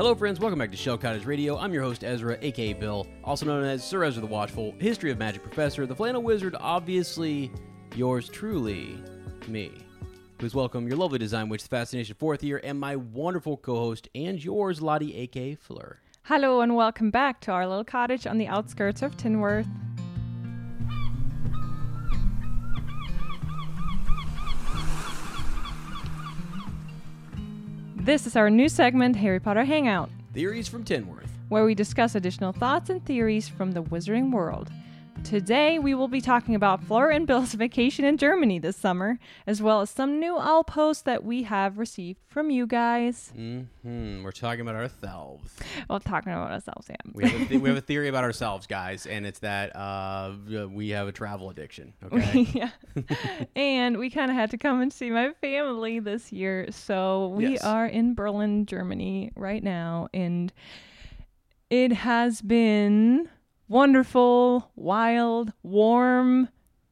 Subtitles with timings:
[0.00, 0.40] Hello, friends.
[0.40, 1.58] Welcome back to Shell Cottage Radio.
[1.58, 5.18] I'm your host, Ezra, aka Bill, also known as Sir Ezra the Watchful, History of
[5.18, 7.52] Magic Professor, the Flannel Wizard, obviously
[7.94, 8.98] yours truly,
[9.46, 9.70] me.
[10.38, 14.08] Please welcome your lovely design witch, the Fascination Fourth Year, and my wonderful co host
[14.14, 15.98] and yours, Lottie, aka Fleur.
[16.22, 19.68] Hello and welcome back to our little cottage on the outskirts of Tinworth.
[28.02, 31.28] This is our new segment, Harry Potter Hangout, Theories from Tinworth.
[31.50, 34.70] where we discuss additional thoughts and theories from the wizarding world.
[35.24, 39.62] Today, we will be talking about Fleur and Bill's vacation in Germany this summer, as
[39.62, 43.30] well as some new owl posts that we have received from you guys.
[43.36, 45.54] hmm We're talking about ourselves.
[45.88, 46.96] Well, talking about ourselves, yeah.
[47.12, 50.32] We have, a th- we have a theory about ourselves, guys, and it's that uh,
[50.68, 51.92] we have a travel addiction.
[52.12, 52.48] Okay.
[52.52, 52.70] yeah.
[53.54, 56.66] and we kind of had to come and see my family this year.
[56.72, 57.64] So we Yes.
[57.64, 60.08] are in Berlin, Germany right now.
[60.12, 60.52] And
[61.68, 63.28] it has been
[63.70, 66.48] wonderful, wild, warm.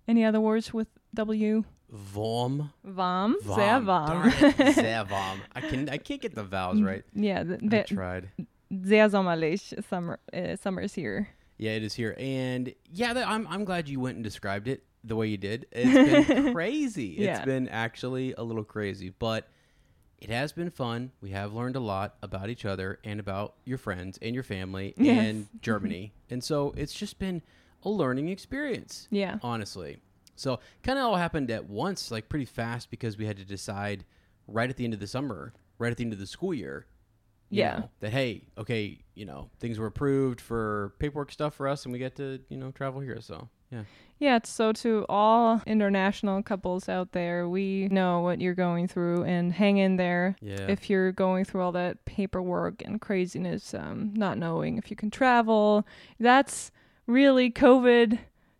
[0.06, 1.64] Any other words with W?
[1.90, 2.70] Vom.
[2.84, 3.36] Warm.
[3.44, 3.56] Vom.
[3.56, 4.32] Sehr Darn warm.
[4.38, 4.74] it.
[4.74, 5.40] Sehr warm.
[5.54, 7.02] I can I can't get the vowels right.
[7.14, 8.30] yeah, th- I tried.
[8.70, 9.72] sehr sommerlich.
[9.88, 11.28] Summer, uh, summer's here.
[11.58, 14.84] Yeah, it is here, and yeah, th- I'm I'm glad you went and described it
[15.02, 15.66] the way you did.
[15.72, 17.14] It's been crazy.
[17.14, 17.44] It's Yeah.
[17.44, 19.48] been actually a little crazy, but
[20.18, 21.12] it has been fun.
[21.20, 24.94] We have learned a lot about each other and about your friends and your family
[24.98, 25.24] Yes.
[25.26, 27.42] and Germany, and so it's just been
[27.84, 29.06] a learning experience.
[29.10, 29.38] Yeah.
[29.42, 29.98] honestly.
[30.36, 34.04] So kind of all happened at once, like pretty fast, because we had to decide
[34.46, 36.86] right at the end of the summer, right at the end of the school year.
[37.50, 37.78] Yeah.
[37.78, 41.92] know, that hey, okay, you know, things were approved for paperwork stuff for us, and
[41.92, 43.20] we get to you know travel here.
[43.20, 43.84] So yeah,
[44.18, 49.52] Yeah, so to all international couples out there, we know what you're going through and
[49.52, 50.36] hang in there.
[50.40, 50.66] Yeah.
[50.68, 55.10] If you're going through all that paperwork and craziness, um, not knowing if you can
[55.10, 55.86] travel,
[56.18, 56.70] that's
[57.06, 58.18] really COVID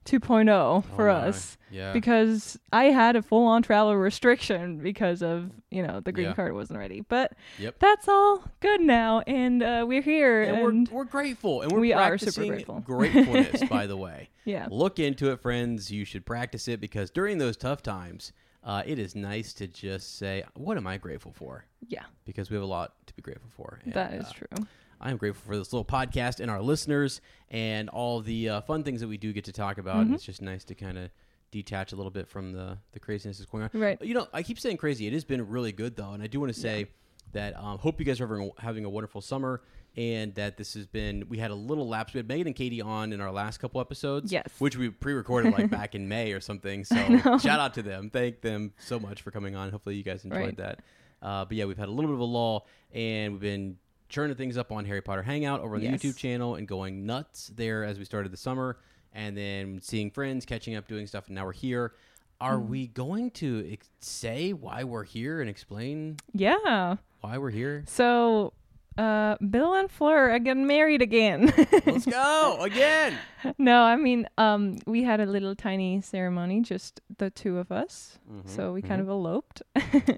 [0.08, 1.56] 2.0 for Oh us.
[1.70, 1.92] Yeah.
[1.92, 6.34] Because I had a full on travel restriction because of, you know, the green Yeah.
[6.34, 7.02] card wasn't ready.
[7.02, 7.78] But Yep.
[7.78, 9.20] that's all good now.
[9.26, 10.42] And uh, we're here.
[10.42, 12.80] and And, we're, we're grateful, and we're we are super grateful.
[12.80, 13.64] gratefulness.
[13.64, 14.66] by the way, yeah.
[14.70, 15.90] look into it, friends.
[15.90, 18.32] You should practice it because during those tough times,
[18.64, 22.04] uh, it is nice to just say, "What am I grateful for?" Yeah.
[22.24, 23.78] Because we have a lot to be grateful for.
[23.84, 24.66] And, That is uh, true.
[25.00, 27.20] I am grateful for this little podcast and our listeners
[27.50, 29.94] and all the uh, fun things that we do get to talk about.
[29.96, 30.02] Mm-hmm.
[30.06, 31.10] And it's just nice to kind of
[31.50, 33.70] detach a little bit from the the craziness that's going on.
[33.72, 34.00] Right.
[34.02, 35.06] You know, I keep saying crazy.
[35.06, 36.88] It has been really good though, and I do want to say
[37.32, 39.62] that um, hope you guys are having a, having a wonderful summer.
[39.96, 42.14] And that this has been, we had a little lapse.
[42.14, 44.46] We had Megan and Katie on in our last couple episodes, Yes.
[44.60, 46.84] which we pre-recorded like back in May or something.
[46.84, 46.96] So
[47.38, 48.08] shout out to them.
[48.08, 49.70] Thank them so much for coming on.
[49.72, 50.56] Hopefully you guys enjoyed Right.
[50.58, 50.80] that.
[51.20, 53.76] Uh, but yeah, we've had a little bit of a lull, and we've been
[54.08, 56.02] churning things up on Harry Potter Hangout over on the Yes.
[56.02, 58.78] YouTube channel and going nuts there as we started the summer,
[59.12, 61.92] and then seeing friends, catching up, doing stuff, and now we're here.
[62.40, 62.68] Are Mm.
[62.68, 66.96] we going to ex- say why we're here and explain Yeah.
[67.20, 67.82] why we're here?
[67.86, 68.52] So,
[68.98, 71.52] uh, Bill and Fleur are getting married again.
[71.86, 73.16] Let's go again.
[73.56, 78.18] no, I mean, um, we had a little tiny ceremony, just the two of us.
[78.30, 79.62] Mm-hmm, So we kind of eloped,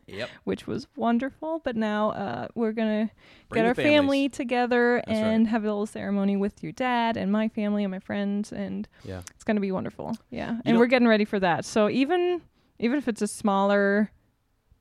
[0.06, 0.30] Yep.
[0.44, 1.60] which was wonderful.
[1.62, 3.10] But now uh, we're gonna
[3.50, 5.28] Bring get our family together That's right.
[5.28, 8.88] and have a little ceremony with your dad and my family and my friends, and
[9.04, 9.20] Yeah.
[9.34, 10.16] it's gonna be wonderful.
[10.30, 11.64] Yeah, and we're getting ready for that.
[11.66, 12.40] So even
[12.78, 14.10] even if it's a smaller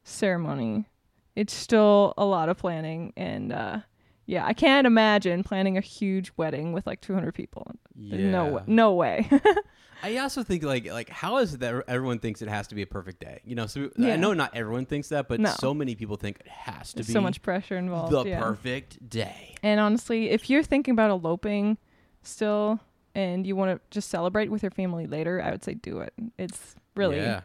[0.03, 0.85] ceremony,
[1.35, 3.51] it's still a lot of planning and.
[3.51, 3.79] uh
[4.29, 7.71] yeah, I can't imagine planning a huge wedding with like 200 people.
[7.95, 8.49] No, Yeah.
[8.51, 9.27] wa- no way.
[10.03, 12.83] I also think like like how is it that everyone thinks it has to be
[12.83, 13.41] a perfect day?
[13.43, 15.49] You know, so I know not everyone thinks that, but No.
[15.59, 18.13] so many people think it has to There's be so much pressure involved.
[18.13, 18.39] the yeah.
[18.39, 19.55] perfect day.
[19.63, 21.77] And honestly, if you're thinking about eloping
[22.21, 22.79] still
[23.15, 26.13] and you want to just celebrate with your family later, I would say do it.
[26.37, 27.41] It's really yeah.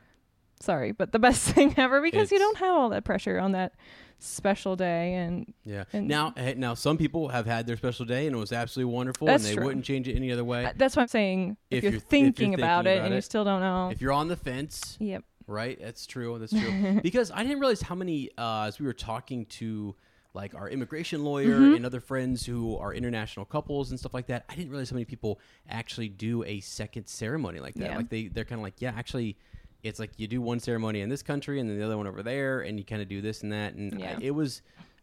[0.60, 3.74] Sorry, but the best thing ever because you don't have all that pressure on that
[4.18, 5.84] special day and Yeah.
[5.92, 9.28] And- now, now some people have had their special day and it was absolutely wonderful,
[9.28, 9.64] and they true.
[9.64, 10.64] wouldn't change it any other way.
[10.66, 11.56] uh, that's what I'm saying.
[11.70, 13.60] If, If you're, you're- if you're thinking about thinking it about and you still don't
[13.60, 15.24] know, if you're on the fence, yep.
[15.46, 15.78] right?
[15.80, 16.38] That's true.
[16.38, 17.00] That's true.
[17.02, 19.94] because I didn't realize how many, uh, as we were talking to
[20.32, 21.74] like our immigration lawyer Mm-hmm.
[21.74, 24.94] and other friends who are international couples and stuff like that, I didn't realize how
[24.94, 27.90] many people actually do a second ceremony like that.
[27.90, 27.96] Yeah.
[27.96, 29.36] Like they, they're kind of like, yeah, actually,
[29.84, 32.22] it's like you do one ceremony in this country and then the other one over
[32.22, 33.74] there, and you kind of do this and that.
[33.74, 34.16] And Yeah.
[34.20, 34.62] I, it was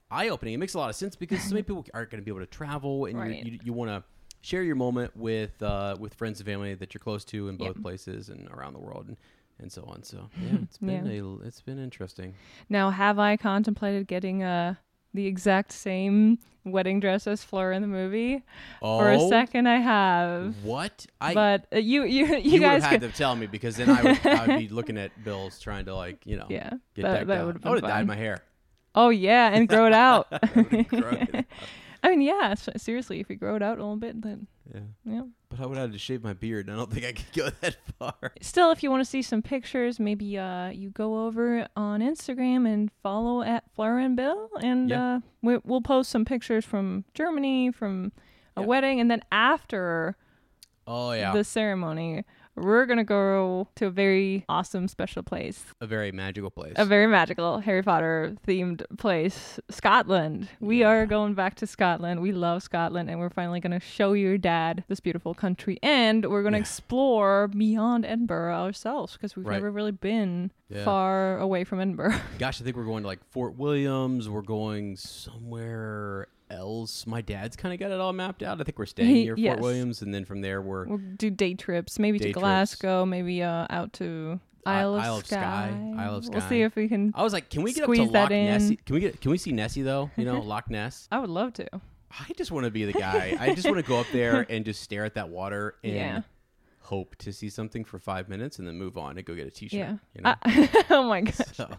[0.09, 0.53] eye opening.
[0.53, 2.41] It makes a lot of sense because so many people aren't going to be able
[2.41, 3.43] to travel, and Right.
[3.45, 4.03] you're, you you want to
[4.41, 7.75] share your moment with uh, with friends and family that you're close to in both
[7.77, 7.83] Yep.
[7.83, 9.17] places and around the world, and,
[9.59, 10.03] and so on.
[10.03, 12.33] So yeah, it's been a it's been interesting.
[12.69, 14.75] Now, have I contemplated getting uh,
[15.13, 18.43] the exact same wedding dress as Fleur in the movie?
[18.81, 20.55] Oh, For a second, I have.
[20.63, 23.11] what I but uh, you, you, you, you, would guys have had could.
[23.11, 25.95] to tell me because then I would, I would be looking at bills trying to
[25.95, 27.45] like you know Yeah, get that- that, down.
[27.47, 28.43] would've I would have dyed my hair.
[28.93, 30.27] Oh yeah, and grow it out.
[30.53, 30.65] Grow
[31.11, 31.45] it out.
[32.03, 32.49] I mean, yeah.
[32.51, 35.21] s- Seriously, if you grow it out a little bit, then Yeah, yeah.
[35.49, 36.67] but I would have to shave my beard.
[36.67, 38.33] and I don't think I could go that far.
[38.41, 42.67] Still, if you want to see some pictures, maybe uh, you go over on Instagram
[42.71, 45.15] and follow at Fleur and Bill, and Yeah.
[45.15, 48.11] uh, we, we'll post some pictures from Germany, from
[48.57, 48.67] a Yeah.
[48.67, 50.15] wedding, and then after
[50.87, 52.23] Oh yeah, the ceremony,
[52.61, 56.73] we're gonna go to a very awesome special place, a very magical place.
[56.77, 60.47] a very magical Harry Potter themed place, Scotland.
[60.59, 62.21] We are going back to Scotland.
[62.21, 66.43] We love Scotland, and we're finally gonna show your dad this beautiful country, and we're
[66.43, 66.61] gonna Yeah.
[66.61, 69.55] explore beyond Edinburgh ourselves because we've Right.
[69.55, 70.83] never really been Yeah.
[70.85, 72.15] far away from Edinburgh.
[72.39, 74.29] Gosh, I think we're going to like Fort Williams.
[74.29, 77.07] We're going somewhere else.
[77.07, 78.59] My dad's kind of got it all mapped out.
[78.61, 79.53] I think we're staying near yes.
[79.53, 82.41] Fort Williams, and then from there we're we'll do day trips, maybe Day to trips.
[82.41, 85.35] Glasgow, maybe uh, out to Isle of Isle of Skye.
[85.39, 87.13] Skye, Isle of We'll see if we can.
[87.15, 88.69] I was like, can we get up to Loch Ness?
[88.85, 89.19] Can we get?
[89.21, 90.11] Can we see Nessie though?
[90.17, 91.07] You know, Loch Ness.
[91.11, 91.67] I would love to.
[92.11, 93.37] I just want to be the guy.
[93.39, 96.21] I just want to go up there and just stare at that water and Yeah.
[96.81, 99.49] hope to see something for five minutes and then move on and go get a
[99.51, 99.79] T-shirt.
[99.79, 99.95] Yeah.
[100.13, 100.35] You know?
[100.43, 101.37] I- oh my gosh.
[101.53, 101.69] so,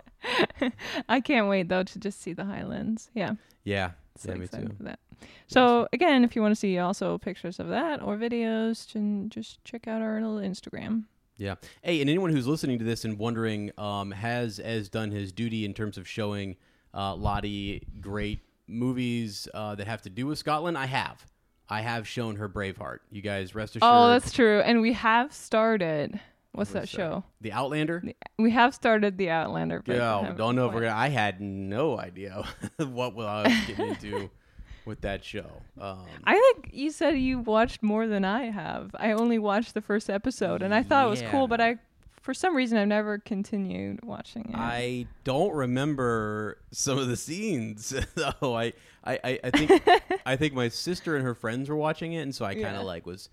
[1.08, 3.10] I can't wait though to just see the Highlands.
[3.14, 3.32] Yeah.
[3.64, 3.90] yeah.
[4.16, 4.70] So yeah, me too.
[4.76, 4.98] for that.
[5.46, 9.64] So again, if you want to see also pictures of that or videos, then just
[9.64, 11.04] check out our little Instagram.
[11.36, 11.54] Yeah.
[11.82, 15.64] Hey, and anyone who's listening to this and wondering, um, has as done his duty
[15.64, 16.56] in terms of showing
[16.94, 20.76] uh, Lottie great movies uh, that have to do with Scotland?
[20.78, 21.24] I have.
[21.68, 22.98] I have shown her Braveheart.
[23.10, 23.90] You guys rest assured.
[23.90, 24.60] Oh, that's true.
[24.60, 26.20] And we have started.
[26.52, 27.24] What's that show?
[27.40, 28.02] The Outlander.
[28.38, 29.82] We have started the Outlander.
[29.84, 30.94] But Yeah, don't know if we're gonna.
[30.94, 32.44] I had no idea
[32.78, 34.30] what I was getting into
[34.84, 35.62] with that show.
[35.80, 38.94] Um, I think you said you watched more than I have.
[38.98, 41.76] I only watched the first episode, and I thought it was cool, but I,
[42.20, 44.54] for some reason, I've never continued watching it.
[44.56, 48.54] I don't remember some of the scenes though.
[48.54, 48.74] I,
[49.04, 49.82] I, I, I think
[50.26, 52.80] I think my sister and her friends were watching it, and so I kind Yeah.
[52.80, 53.30] of like was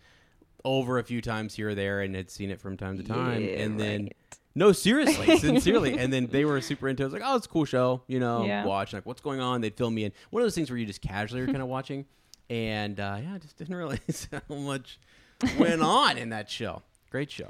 [0.65, 3.41] over a few times here or there, and had seen it from time to time,
[3.41, 4.03] Yeah, and then.
[4.03, 4.15] right.
[4.56, 7.03] No, seriously, sincerely, and then they were super into.
[7.03, 7.06] it.
[7.06, 8.45] I was like, "Oh, it's a cool show," you know.
[8.45, 8.65] Yeah.
[8.65, 9.61] Watch like what's going on.
[9.61, 11.67] They'd film me in one of those things where you just casually are kind of
[11.77, 12.06] watching,
[12.50, 15.00] and uh, yeah, I just didn't realize how much
[15.57, 16.81] went on in that show.
[17.12, 17.50] Great show.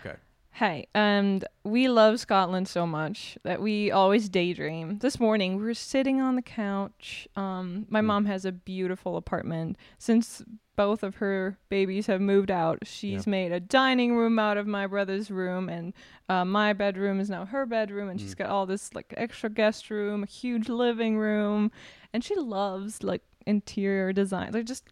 [0.00, 0.16] Okay.
[0.58, 4.98] Hey, and we love Scotland so much that we always daydream.
[5.00, 7.26] This morning we were sitting on the couch.
[7.34, 8.04] Um, my Mm.
[8.04, 9.76] mom has a beautiful apartment.
[9.98, 10.44] Since
[10.76, 13.30] both of her babies have moved out, she's Yeah.
[13.30, 15.92] made a dining room out of my brother's room, and
[16.28, 18.08] uh, my bedroom is now her bedroom.
[18.08, 18.22] And Mm.
[18.22, 21.72] she's got all this like extra guest room, a huge living room,
[22.12, 24.52] and she loves like interior design.
[24.52, 24.84] Like just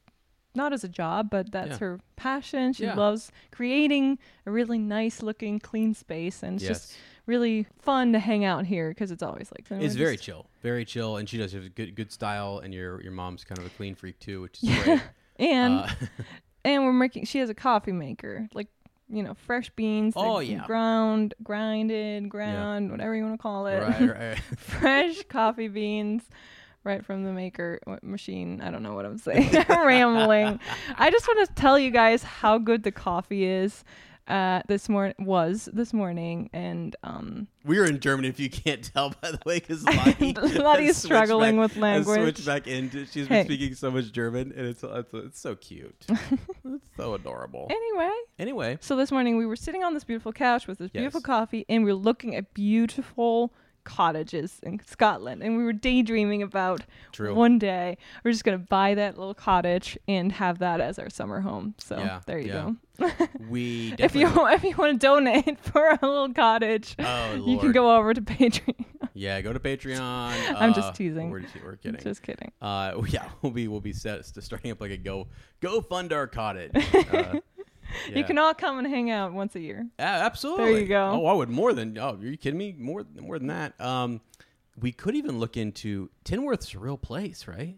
[0.55, 1.79] not as a job, but that's Yeah.
[1.79, 2.73] her passion.
[2.73, 2.95] She Yeah.
[2.95, 8.45] loves creating a really nice looking, clean space, and it's just really fun to hang
[8.45, 11.75] out here because it's always like It's very chill, very chill, and she does have
[11.75, 12.59] good good style.
[12.59, 15.03] And your your mom's kind of a clean freak too, which is great.
[15.39, 15.89] and Uh,
[16.65, 17.25] and we're making.
[17.25, 18.69] She has a coffee maker, like
[19.09, 20.15] you know, fresh beans.
[20.17, 20.65] Oh, yeah.
[20.67, 23.79] ground, grinded, ground, whatever you want to call it.
[23.81, 24.39] right, right.
[24.57, 26.23] fresh coffee beans.
[26.85, 28.61] Right from the maker machine.
[28.61, 29.51] I don't know what I'm saying.
[29.69, 30.59] I'm rambling.
[30.97, 33.85] I just want to tell you guys how good the coffee is.
[34.29, 39.11] Uh, this morning was this morning, and um, We're in Germany, if you can't tell,
[39.21, 42.21] by the way, because Lottie, Lottie has is struggling back- with language.
[42.37, 43.05] Switch back into.
[43.05, 43.39] She's Hey.
[43.43, 46.07] been speaking so much German, and it's it's, it's so cute.
[46.09, 47.67] it's so adorable.
[47.69, 51.21] anyway, Anyway, So this morning we were sitting on this beautiful couch with this beautiful
[51.21, 53.53] coffee and we are looking at beautiful
[53.85, 57.35] cottages in Scotland, and we were daydreaming about True.
[57.35, 61.41] one day we're just gonna buy that little cottage and have that as our summer
[61.41, 61.75] home.
[61.79, 62.53] So Yeah, there you yeah.
[62.53, 62.77] go.
[63.49, 67.73] We if you if you want to donate for a little cottage, Oh, you can
[67.73, 68.85] go over to Patreon.
[69.15, 70.01] yeah, go to Patreon.
[70.57, 71.31] I'm just uh, teasing.
[71.31, 72.01] We're, just, we're kidding.
[72.01, 72.53] Just kidding.
[72.61, 75.29] Uh, yeah, we'll be we'll be set starting up like a go
[75.61, 76.71] go fund our cottage.
[77.12, 77.41] Uh,
[78.15, 79.87] You can all come and hang out once a year.
[79.99, 80.85] A- absolutely.
[80.87, 81.11] go.
[81.13, 81.97] Oh, I would more than.
[81.99, 82.75] Oh, are you kidding me?
[82.79, 83.81] More more than that.
[83.81, 84.21] Um,
[84.79, 87.77] we could even look into Tinworth's a real place, right?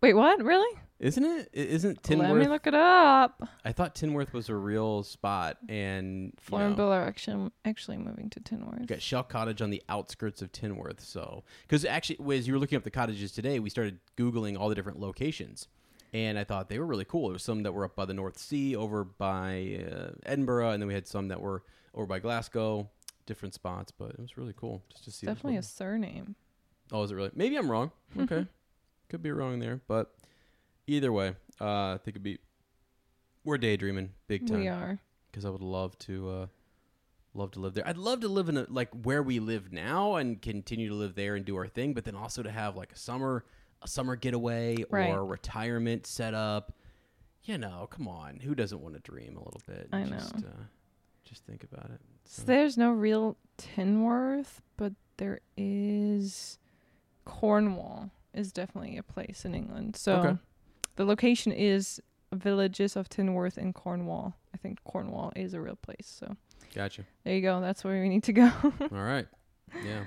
[0.00, 0.42] Wait, what?
[0.42, 0.78] Really?
[1.00, 1.48] Isn't it?
[1.52, 3.48] Isn't Isn't Let me look it up.
[3.64, 8.30] I thought Tinworth was a real spot, and you know, Bill are actually actually moving
[8.30, 8.86] to Tinworth.
[8.86, 11.00] got Shell Cottage on the outskirts of Tinworth.
[11.00, 14.68] So, because actually, as you were looking up the cottages today, we started googling all
[14.68, 15.68] the different locations,
[16.12, 17.28] and I thought they were really cool.
[17.28, 20.82] There was some that were up by the North Sea, over by uh, Edinburgh, and
[20.82, 21.62] then we had some that were
[21.94, 22.88] over by Glasgow.
[23.26, 25.26] Different spots, but it was really cool just to see.
[25.26, 26.34] Definitely a surname.
[26.90, 27.30] Oh, is it really?
[27.34, 27.90] Maybe I'm wrong.
[28.18, 28.46] Okay,
[29.10, 30.14] could be wrong there, but
[30.86, 32.38] either way, uh, I think it'd be.
[33.44, 34.98] We're daydreaming big time We are.
[35.30, 36.46] because I would love to uh,
[37.34, 37.86] love to live there.
[37.86, 41.14] I'd love to live in a, like where we live now and continue to live
[41.14, 43.44] there and do our thing, but then also to have like a summer
[43.82, 45.08] a summer getaway Right.
[45.10, 46.74] or retirement setup.
[47.44, 49.88] You know, come on, who doesn't want to dream a little bit?
[49.92, 50.16] I and know.
[50.18, 50.48] Just, uh,
[51.24, 52.00] just think about it.
[52.24, 56.58] So there's no real Tinworth, but there is
[57.24, 59.96] Cornwall is definitely a place in England.
[59.96, 60.36] So Okay.
[60.96, 62.00] the location is
[62.32, 64.34] villages of Tinworth and Cornwall.
[64.52, 66.06] I think Cornwall is a real place.
[66.06, 66.36] So
[66.74, 67.04] Gotcha.
[67.24, 67.60] there you go.
[67.60, 68.46] That's where we need to go.
[68.64, 69.26] All right.
[69.84, 70.04] Yeah.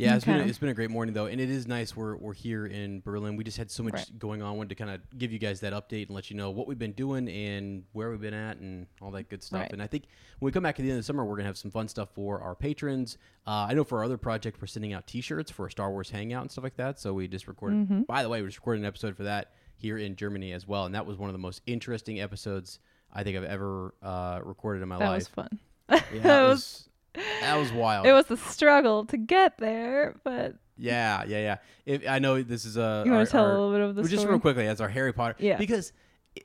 [0.00, 1.94] Yeah, it's been a, it's been a great morning though, and it is nice.
[1.94, 3.36] We're we're here in Berlin.
[3.36, 4.18] We just had so much Right.
[4.18, 4.48] going on.
[4.48, 6.66] I Wanted to kind of give you guys that update and let you know what
[6.66, 9.60] we've been doing and where we've been at and all that good stuff.
[9.62, 9.72] Right.
[9.72, 10.04] And I think
[10.38, 11.88] when we come back at the end of the summer, we're gonna have some fun
[11.88, 13.18] stuff for our patrons.
[13.46, 16.10] Uh, I know for our other project, we're sending out T-shirts for a Star Wars
[16.10, 16.98] hangout and stuff like that.
[16.98, 17.80] So we just recorded.
[17.80, 18.02] Mm-hmm.
[18.02, 20.84] By the way, we just recorded an episode for that here in Germany as well,
[20.86, 22.78] and that was one of the most interesting episodes
[23.12, 25.34] I think I've ever uh, recorded in my that life.
[25.34, 25.58] That was fun.
[25.90, 28.06] Yeah, That that was- was that was wild.
[28.06, 31.56] It was the struggle to get there, but Yeah, yeah, yeah.
[31.86, 33.02] If, I know this is a.
[33.04, 34.30] you want to tell our- a little bit of the just story?
[34.32, 35.36] real quickly as our Harry Potter.
[35.38, 35.56] Yeah.
[35.56, 35.92] Because,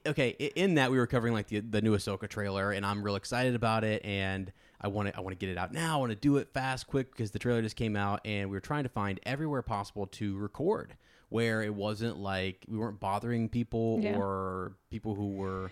[0.06, 3.16] okay, in that we were covering like the the new Ahsoka trailer, and I'm real
[3.16, 5.98] excited about it, and I want to I want to get it out now.
[5.98, 8.56] I want to do it fast, quick, because the trailer just came out, and we
[8.58, 10.96] were trying to find everywhere possible to record
[11.30, 14.18] where it wasn't like we weren't bothering people Yeah.
[14.18, 15.72] or people who were.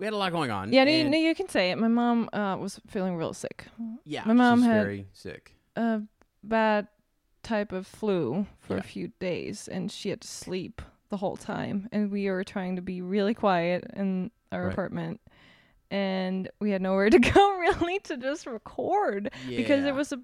[0.00, 0.72] We had a lot going on.
[0.72, 1.76] Yeah, no, you, and- no, you can say it.
[1.78, 3.66] My mom uh, was feeling real sick.
[4.04, 4.22] yeah.
[4.26, 5.54] my mom she's had- very sick.
[5.76, 6.00] a
[6.42, 6.88] bad
[7.42, 8.80] type of flu for Yeah.
[8.80, 12.76] a few days and she had to sleep the whole time and we were trying
[12.76, 14.72] to be really quiet in our Right.
[14.72, 15.20] apartment
[15.90, 19.84] and we had nowhere to go really to just record because Yeah.
[19.84, 20.20] there was a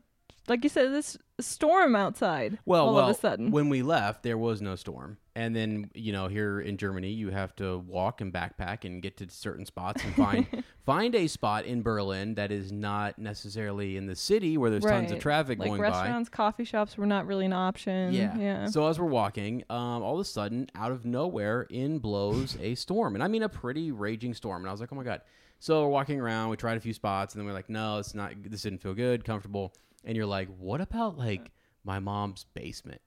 [0.48, 4.22] like you said this storm outside Well, all well, of a sudden when we left,
[4.22, 8.22] there was no storm, and then you know here in Germany, you have to walk
[8.22, 12.50] and backpack and get to certain spots and find find a spot in Berlin that
[12.50, 15.88] is not necessarily in the city where there's tons of traffic like going by.
[15.88, 18.36] restaurants coffee shops were not really an option Yeah.
[18.38, 22.56] yeah So as we're walking, um, all of a sudden, out of nowhere, in blows
[22.60, 24.62] a storm, and I mean a pretty raging storm.
[24.62, 25.20] And I was like, oh my god.
[25.58, 26.48] So we're walking around.
[26.48, 28.32] We tried a few spots, and then we're like, no, it's not.
[28.42, 29.74] This didn't feel good, comfortable.
[30.04, 31.50] And you're like, what about like
[31.84, 33.00] my mom's basement?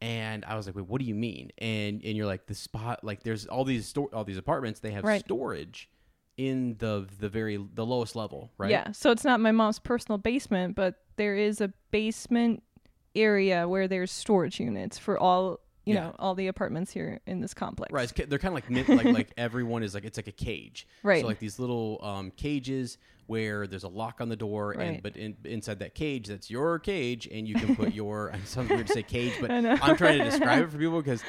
[0.00, 1.50] And I was like, wait, what do you mean?
[1.58, 4.80] And and you're like, the spot, like there's all these sto- all these apartments.
[4.80, 5.24] They have Right.
[5.24, 5.88] storage
[6.36, 8.70] in the the very the lowest level, right?
[8.70, 12.62] Yeah, so it's not my mom's personal basement, but there is a basement
[13.14, 16.00] area where there's storage units for all you Yeah.
[16.04, 17.92] know all the apartments here in this complex.
[17.92, 20.86] Right, it's they're kind of like like like everyone is like it's like a cage.
[21.02, 21.20] Right.
[21.22, 25.16] So like these little um, cages where there's a lock on the door, and but
[25.16, 28.28] in, inside that cage, that's your cage, and you can put your.
[28.28, 29.50] It sounds weird to say cage, but.
[29.50, 31.22] I'm trying to describe it for people because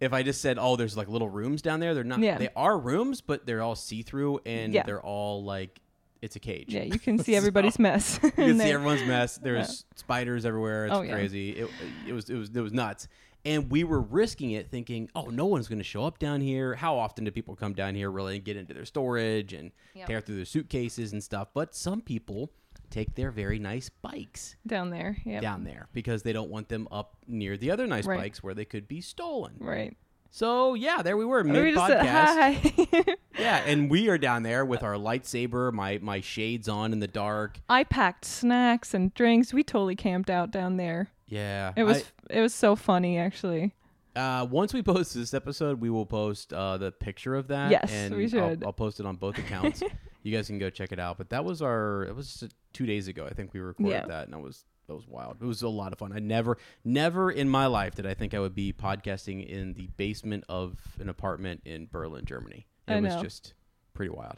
[0.00, 2.18] if I just said, oh, there's like little rooms down there, they're not.
[2.20, 2.38] Yeah.
[2.38, 4.82] They are rooms, but they're all see through, and Yeah.
[4.84, 5.80] they're all like
[6.20, 6.74] it's a cage.
[6.74, 8.18] Yeah, you can see everybody's mess.
[8.24, 9.38] You can see everyone's mess.
[9.38, 10.86] There's spiders everywhere.
[10.86, 11.12] It's Oh, yeah.
[11.12, 11.50] crazy.
[11.50, 11.70] It,
[12.08, 13.06] it was it was it was nuts.
[13.48, 16.74] And we were risking it, thinking, "Oh, no one's going to show up down here.
[16.74, 19.72] How often do people come down here, really, and get into their storage and
[20.06, 22.50] tear through their suitcases and stuff?" But some people
[22.90, 25.16] take their very nice bikes down there.
[25.24, 25.40] Yeah.
[25.40, 28.18] down there because they don't want them up near the other nice Right.
[28.18, 29.54] bikes where they could be stolen.
[29.58, 29.96] Right.
[30.30, 32.02] So yeah, there we were we mid podcast.
[32.04, 33.04] hi.
[33.38, 37.06] Yeah, and we are down there with our lightsaber, my my shades on in the
[37.06, 37.60] dark.
[37.68, 39.54] I packed snacks and drinks.
[39.54, 41.10] We totally camped out down there.
[41.28, 41.98] Yeah, It was
[42.30, 43.74] I- it was so funny actually.
[44.16, 47.70] Uh, once we post this episode, we will post uh, the picture of that.
[47.70, 48.64] Yes, and we I'll- should.
[48.64, 49.80] I'll, post it on both accounts.
[50.24, 51.18] you guys can go check it out.
[51.18, 52.02] But that was our.
[52.04, 53.26] It was just two days ago.
[53.30, 54.06] I think we recorded Yeah.
[54.06, 55.36] that, and it was that was wild.
[55.40, 56.12] It was a lot of fun.
[56.12, 59.86] I never, never in my life did I think I would be podcasting in the
[59.98, 62.66] basement of an apartment in Berlin, Germany.
[62.88, 63.52] It was just
[63.92, 64.36] pretty wild.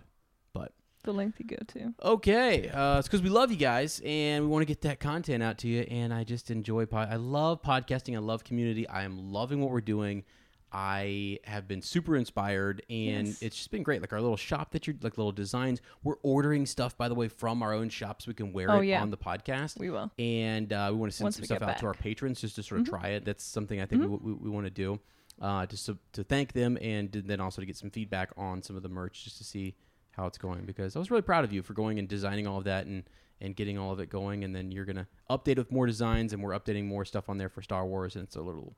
[1.03, 1.95] The length you go to.
[2.03, 5.43] okay, uh, it's because we love you guys and we want to get that content
[5.43, 5.81] out to you.
[5.83, 6.85] And I just enjoy.
[6.87, 8.15] Pod- I love podcasting.
[8.15, 8.87] I love community.
[8.87, 10.25] I am loving what we're doing.
[10.73, 13.43] I have been super inspired, and Yes.
[13.43, 14.01] it's just been great.
[14.03, 15.81] Like our little shop that you're like little designs.
[16.05, 18.25] We're ordering stuff, by the way, from our own shops.
[18.25, 19.03] so we can wear Oh, it yeah.
[19.03, 20.13] on the podcast We will.
[20.19, 21.93] and uh, we want to send Once some stuff out to our.
[21.93, 22.03] Mm-hmm.
[22.03, 23.25] patrons just to sort of try it.
[23.25, 25.01] That's something I think we, we, we want to do,
[25.41, 28.77] uh, just to, to thank them and then also to get some feedback on some
[28.77, 29.75] of the merch just to see
[30.21, 30.65] how it's going.
[30.65, 33.05] Because I was really proud of you for going and designing all of that and
[33.41, 34.45] and getting all of it going.
[34.45, 37.49] And then you're gonna update with more designs, and we're updating more stuff on there
[37.49, 38.15] for Star Wars.
[38.15, 38.75] And it's a little,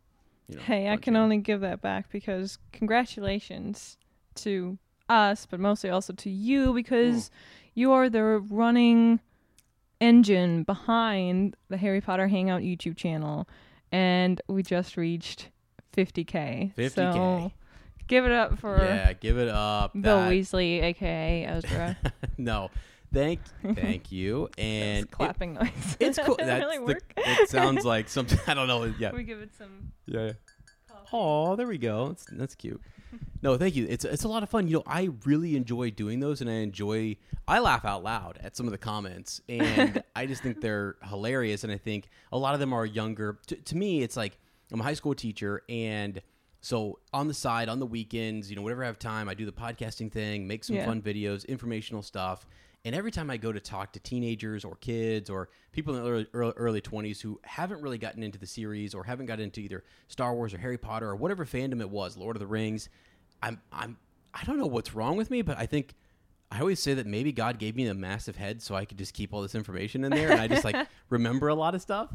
[0.48, 0.62] you know.
[0.62, 3.98] Hey, I can only give that back because congratulations
[4.36, 7.30] to us, but mostly also to you because mm.
[7.74, 9.20] you are the running
[10.00, 13.48] engine behind the Harry Potter Hangout YouTube channel,
[13.90, 15.48] and we just reached
[15.96, 16.74] 50k.
[16.74, 16.90] 50K.
[16.92, 17.52] So
[18.06, 19.92] give it up for Yeah, give it up.
[19.92, 21.96] Bill That- Weasley, aka Ezra.
[22.38, 22.70] no,
[23.12, 23.40] thank
[23.74, 24.48] thank you.
[24.58, 25.96] and And it- clapping noise.
[26.00, 26.36] it's cool.
[26.36, 27.00] Does it That's really the-
[27.42, 28.38] it sounds like something.
[28.46, 28.84] I don't know.
[28.98, 29.12] Yeah.
[29.12, 29.92] we give it some.
[30.06, 30.26] Yeah.
[30.26, 30.32] yeah.
[31.12, 32.08] Oh, there we go.
[32.08, 32.80] That's that's cute.
[33.42, 33.86] No, thank you.
[33.88, 34.66] It's it's a lot of fun.
[34.68, 37.16] You know, I really enjoy doing those, and I enjoy.
[37.46, 41.64] I laugh out loud at some of the comments, and I just think they're hilarious.
[41.64, 43.38] And I think a lot of them are younger.
[43.48, 44.38] To, to me, it's like
[44.72, 46.22] I'm a high school teacher, and
[46.62, 49.44] so on the side, on the weekends, you know, whenever I have time, I do
[49.44, 50.86] the podcasting thing, make some Yeah.
[50.86, 52.46] fun videos, informational stuff.
[52.84, 56.12] And every time I go to talk to teenagers or kids or people in their
[56.12, 59.60] early, early, early 20s who haven't really gotten into the series or haven't got into
[59.60, 62.88] either Star Wars or Harry Potter or whatever fandom it was, Lord of the Rings,
[63.42, 63.98] I'm I'm
[64.34, 65.94] I don't know what's wrong with me, but I think
[66.54, 69.14] I always say that maybe God gave me a massive head so I could just
[69.14, 70.76] keep all this information in there and I just like
[71.08, 72.14] remember a lot of stuff.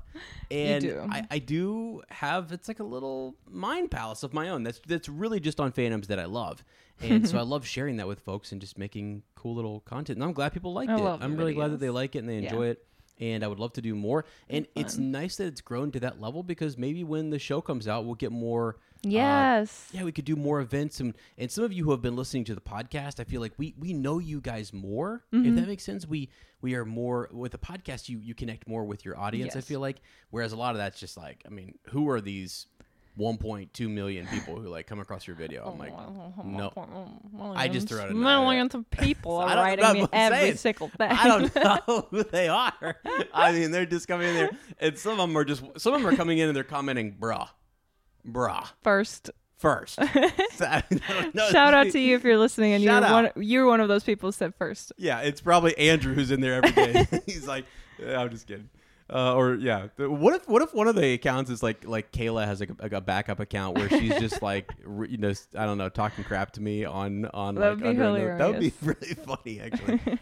[0.51, 0.85] And.
[1.11, 4.61] I, I do have it's like a little mind palace of my own.
[4.61, 6.63] That's that's really just on fandoms that I love.
[7.01, 10.17] And so I love sharing that with folks and just making cool little content.
[10.17, 11.19] And I'm glad people liked I it.
[11.21, 12.49] I'm really glad that they like it and they Yeah.
[12.49, 12.85] enjoy it.
[13.19, 14.25] And I would love to do more.
[14.49, 17.87] And it's nice that it's grown to that level because maybe when the show comes
[17.87, 19.89] out, we'll get more uh, Yes.
[19.91, 22.43] yeah, we could do more events, and and some of you who have been listening
[22.45, 25.23] to the podcast, I feel like we we know you guys more.
[25.31, 25.55] If Mm-hmm.
[25.55, 26.29] that makes sense, we
[26.61, 28.09] we are more with the podcast.
[28.09, 29.55] You you connect more with your audience.
[29.55, 29.97] I feel like,
[30.31, 32.65] whereas a lot of that's just like, I mean, who are these
[33.17, 35.65] 1.2 million people who like come across your video?
[35.65, 35.93] I'm like,
[36.45, 36.71] no.
[37.55, 40.55] I just threw out a millions of people are writing me every saying.
[40.57, 41.07] single day.
[41.09, 42.97] I don't know who they are.
[43.33, 44.49] I mean, they're just coming in there,
[44.79, 47.15] and some of them are just some of them are coming in and they're commenting,
[47.19, 47.49] "Bruh,
[48.27, 49.95] bruh." First, First,
[50.53, 50.83] So, I
[51.51, 53.31] shout out to you if you're listening and you're one.
[53.37, 54.93] You're one of those people who said first.
[54.97, 57.07] Yeah, it's probably Andrew who's in there every day.
[57.25, 57.65] He's like,
[58.05, 58.69] I'm just kidding.
[59.09, 62.45] Uh, or yeah, what if what if one of the accounts is like like Kayla
[62.45, 65.65] has like a, like a backup account where she's just like re- you know I
[65.65, 68.37] don't know talking crap to me on on That like would be under a.
[68.37, 69.99] That would be really funny actually.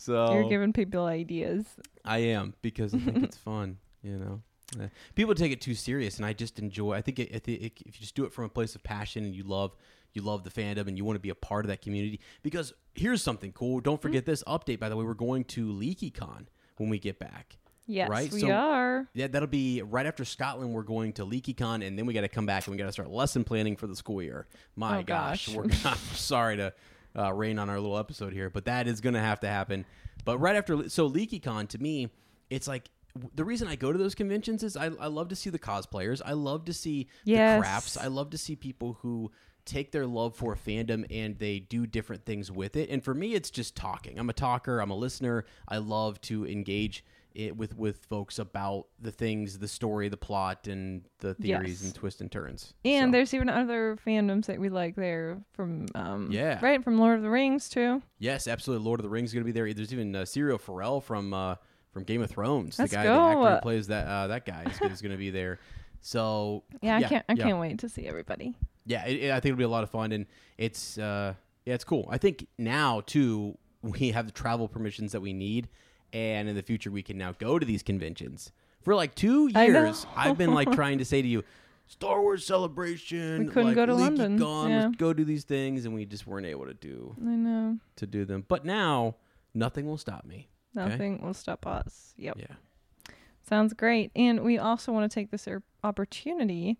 [0.00, 1.64] So You're giving people ideas.
[2.04, 3.78] I am because I think it's fun.
[4.00, 4.42] You know,
[4.80, 4.86] Uh,
[5.16, 6.92] people take it too serious, and I just enjoy.
[6.92, 9.24] I think it, if, it, if you just do it from a place of passion
[9.24, 9.74] and you love
[10.12, 12.20] you love the fandom and you want to be a part of that community.
[12.42, 13.80] Because here's something cool.
[13.80, 14.78] Don't forget this update.
[14.78, 17.58] By the way, we're going to LeakyCon when we get back.
[17.90, 19.08] Yes, Right, we so- are.
[19.14, 20.74] Yeah, that'll be right after Scotland.
[20.74, 22.92] We're going to LeakyCon, and then we got to come back and we got to
[22.92, 24.46] start lesson planning for the school year.
[24.76, 25.54] My Oh, gosh, gosh.
[25.56, 26.72] we're I'm sorry to
[27.18, 29.86] uh, rain on our little episode here, but that is going to have to happen.
[30.24, 32.10] But right after, so LeakyCon to me,
[32.50, 32.90] it's like
[33.34, 36.20] the reason I go to those conventions is I, I love to see the cosplayers.
[36.24, 37.56] I love to see Yes.
[37.58, 37.96] the crafts.
[37.96, 39.32] I love to see people who
[39.64, 42.90] take their love for fandom and they do different things with it.
[42.90, 44.18] And for me, it's just talking.
[44.18, 44.80] I'm a talker.
[44.80, 45.44] I'm a listener.
[45.66, 47.04] I love to engage
[47.38, 51.84] it with with folks about the things, the story, the plot, and the theories Yes.
[51.84, 52.74] and twists and turns.
[52.84, 56.58] And So, there's even other fandoms that we like there from um Yeah.
[56.60, 58.02] right from Lord of the Rings too.
[58.18, 58.84] yes, absolutely.
[58.84, 59.72] Lord of the Rings is going to be there.
[59.72, 61.54] There's even uh, Syrio Forel from uh,
[61.92, 62.78] from Game of Thrones.
[62.78, 63.14] Let's the guy, go.
[63.14, 65.60] the actor who plays that uh, that guy is, is going to be there.
[66.00, 67.44] So Yeah, I can't I yeah.
[67.44, 68.54] can't wait to see everybody.
[68.84, 71.74] Yeah, it, it- I think it'll be a lot of fun, and it's uh, yeah,
[71.74, 72.08] it's cool.
[72.10, 75.68] I think now too we have the travel permissions that we need,
[76.12, 78.52] and in the future we can now go to these conventions.
[78.82, 81.44] For like two years, I've been like trying to say to you,
[81.86, 83.38] Star Wars Celebration.
[83.40, 84.84] We couldn't like, go to London, Con, yeah.
[84.84, 87.78] let's go do these things, and we just weren't able to do I know.
[87.96, 88.44] to do them.
[88.46, 89.16] But now
[89.54, 90.48] nothing will stop me.
[90.76, 90.88] Okay?
[90.88, 92.14] Nothing will stop us.
[92.16, 92.36] Yep.
[92.38, 93.14] Yeah.
[93.48, 94.10] Sounds great.
[94.14, 96.78] And we also want to take this er- opportunity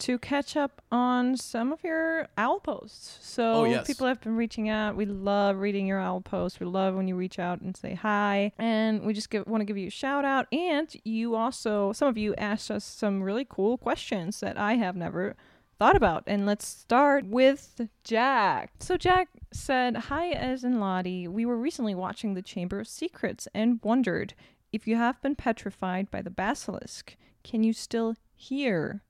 [0.00, 3.18] to catch up on some of your owl posts.
[3.22, 3.86] So Oh, yes.
[3.86, 4.96] people have been reaching out.
[4.96, 6.58] We love reading your owl posts.
[6.60, 8.52] We love when you reach out and say hi.
[8.58, 10.46] And we just give, want to give you a shout out.
[10.52, 14.96] And you also, some of you asked us some really cool questions that I have
[14.96, 15.36] never
[15.78, 16.24] thought about.
[16.26, 18.72] And let's start with Jack.
[18.80, 21.26] So Jack said, Hi, Ez and Lottie.
[21.28, 24.34] We were recently watching The Chamber of Secrets and wondered
[24.72, 29.02] if you have been petrified by the basilisk, can you still hear?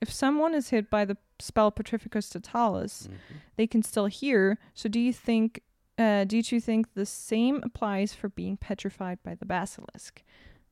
[0.00, 3.08] If someone is hit by the spell Petrificus Totalis,
[3.56, 4.58] they can still hear.
[4.74, 5.60] So do you think
[5.96, 10.22] uh, do you two think the same applies for being petrified by the basilisk?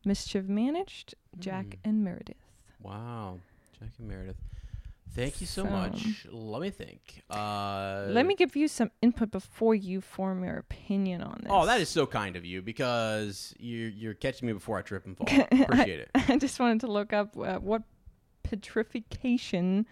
[0.05, 2.37] Mischief managed, Jack and Meredith.
[2.83, 3.39] Wow,
[3.79, 4.37] Jack and Meredith.
[5.15, 6.27] Thank you so So- much.
[6.31, 7.23] Let me think.
[7.31, 11.51] Uh, Let me give you some input before you form your opinion on this.
[11.51, 15.05] Oh, that is so kind of you because you're you're catching me before I trip
[15.07, 15.27] and fall.
[15.53, 16.11] Appreciate it.
[16.15, 17.83] I just wanted to look up uh, what
[18.53, 19.87] petrification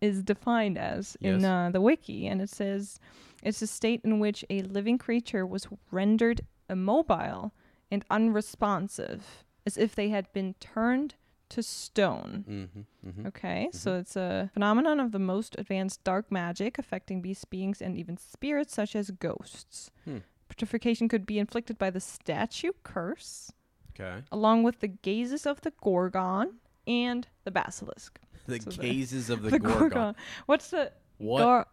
[0.00, 3.00] is defined as in uh, the wiki, and it says
[3.42, 7.52] it's a state in which a living creature was rendered immobile
[7.90, 11.14] and unresponsive, as if they had been turned
[11.48, 12.44] to stone.
[12.48, 13.26] Mm-hmm, mm-hmm.
[13.28, 17.96] Okay, so it's a phenomenon of the most advanced dark magic affecting beast beings and
[17.96, 19.90] even spirits, such as ghosts.
[20.04, 20.18] Hmm.
[20.48, 23.52] Petrification could be inflicted by the statue curse,
[23.98, 24.22] Okay.
[24.30, 28.18] along with the gazes of the Gorgon and the basilisk.
[28.46, 29.88] The So gazes of the, The Gorgon.
[29.88, 30.16] Gorgon.
[30.46, 31.38] What's the What?
[31.40, 31.66] gar-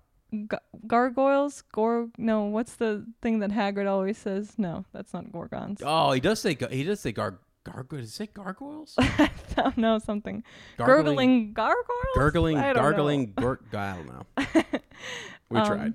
[0.47, 1.61] ga- gargoyles?
[1.71, 2.09] Gor?
[2.17, 2.45] No.
[2.45, 4.53] What's the thing that Hagrid always says?
[4.57, 5.81] No, that's not gorgons.
[5.85, 8.05] oh, he does say he does say gar gargoyles.
[8.05, 8.95] Does he say gargoyles?
[8.97, 10.43] I don't know something.
[10.77, 12.15] Gurgling gargoyles.
[12.15, 12.73] gurgling, know.
[12.73, 14.63] gargling, gur- I don't know.
[15.49, 15.93] We Um, tried.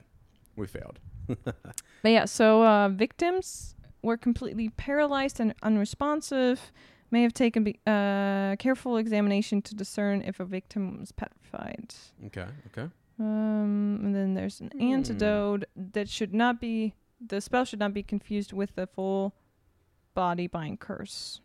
[0.54, 1.00] We failed.
[1.26, 6.70] But yeah, so uh, victims were completely paralyzed and unresponsive.
[7.10, 11.94] May have taken be- uh, careful examination to discern if a victim was petrified.
[12.26, 12.46] Okay.
[12.66, 12.90] Okay.
[13.18, 14.82] Um, and then there's an Hmm.
[14.82, 19.34] antidote that should not be the spell should not be confused with the full
[20.14, 21.40] body bind curse.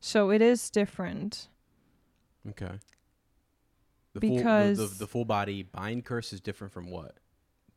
[0.00, 1.48] So it is different.
[2.48, 2.78] Okay.
[4.14, 7.18] The full, the, the, Because- the full body bind curse is different from what?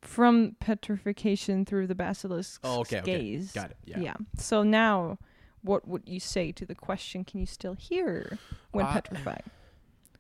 [0.02, 3.20] From petrification through the basilisk's Oh, okay, okay.
[3.20, 3.52] gaze.
[3.52, 3.78] Got it.
[3.84, 4.00] Yeah.
[4.00, 4.16] Yeah.
[4.38, 5.18] So now,
[5.62, 7.24] what would you say to the question?
[7.24, 8.38] Can you still hear
[8.72, 9.44] when Uh, petrified?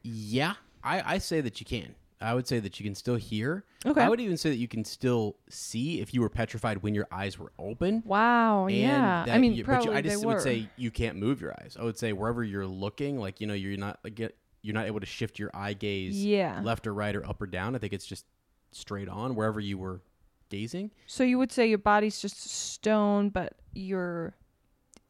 [0.04, 1.95] Yeah, I, I say that you can.
[2.21, 3.63] I would say that you can still hear.
[3.86, 4.02] Okay.
[4.02, 7.08] I would even say that you can still see if you were petrified when your
[7.12, 8.04] eyes were open.
[8.06, 8.67] Wow.
[8.67, 9.25] and yeah.
[9.30, 10.39] I mean, you- probably but you, I just they would were.
[10.41, 11.78] say you can't move your eyes.
[11.80, 14.88] I would say wherever you're looking, like you know, you're not like get you're not
[14.88, 16.60] able to shift your eye gaze Yeah.
[16.62, 17.73] left or right or up or down.
[17.75, 18.25] I think it's just
[18.71, 20.02] straight on wherever you were
[20.49, 20.91] gazing.
[21.08, 24.34] So you would say your body's just stone, but you're,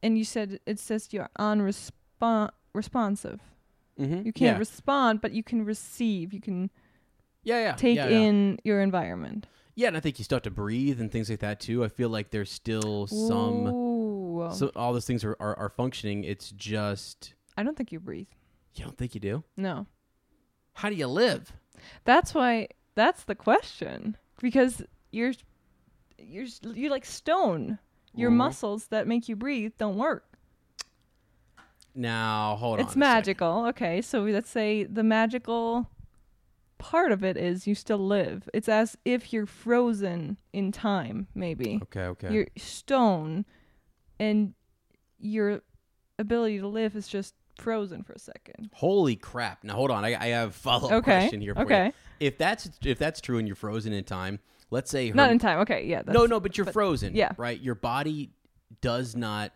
[0.04, 3.40] and you said it says you're unrespon responsive.
[4.00, 4.26] Mm-hmm.
[4.26, 4.60] You can't Yeah.
[4.60, 6.34] respond, but you can receive.
[6.34, 6.70] You can
[7.44, 7.72] yeah, yeah.
[7.74, 8.08] take yeah.
[8.08, 9.48] in your environment.
[9.76, 11.84] Yeah, and I think you still have to breathe and things like that too.
[11.84, 13.68] I feel like there's still some.
[13.68, 14.50] Ooh.
[14.54, 16.24] So all those things are, are, are functioning.
[16.24, 18.28] It's just I don't think you breathe.
[18.76, 19.44] you don't think you do.
[19.58, 19.86] No.
[20.74, 21.52] How do you live?
[22.06, 22.70] That's why.
[22.96, 24.18] That's the question.
[24.42, 24.82] Because
[25.12, 25.34] you're,
[26.18, 27.80] you're, you're like stone.
[28.16, 28.36] Your Mhm.
[28.36, 30.26] muscles that make you breathe don't work.
[31.96, 32.80] Now hold on.
[32.82, 33.00] it's a second.
[33.00, 33.66] magical.
[33.68, 35.90] Okay, so let's say the magical
[36.78, 38.48] part of it is you still live.
[38.54, 41.80] It's as if you're frozen in time, maybe.
[41.84, 42.34] Okay, okay.
[42.34, 43.46] You're stone
[44.20, 44.54] and
[45.20, 45.62] your
[46.18, 48.70] ability to live is just frozen for a second.
[48.76, 49.64] Holy crap!
[49.64, 50.06] Now hold on.
[50.06, 51.20] I, I have a follow up Okay.
[51.22, 51.88] question here for okay.
[51.88, 51.94] you.
[52.28, 54.40] If that's if that's true and you're frozen in time,
[54.72, 55.60] let's say her, Not in time.
[55.60, 56.02] Okay, yeah.
[56.08, 57.16] No, no, but you're but- frozen.
[57.16, 57.32] yeah.
[57.38, 57.60] right.
[57.60, 58.32] Your body
[58.82, 59.52] does not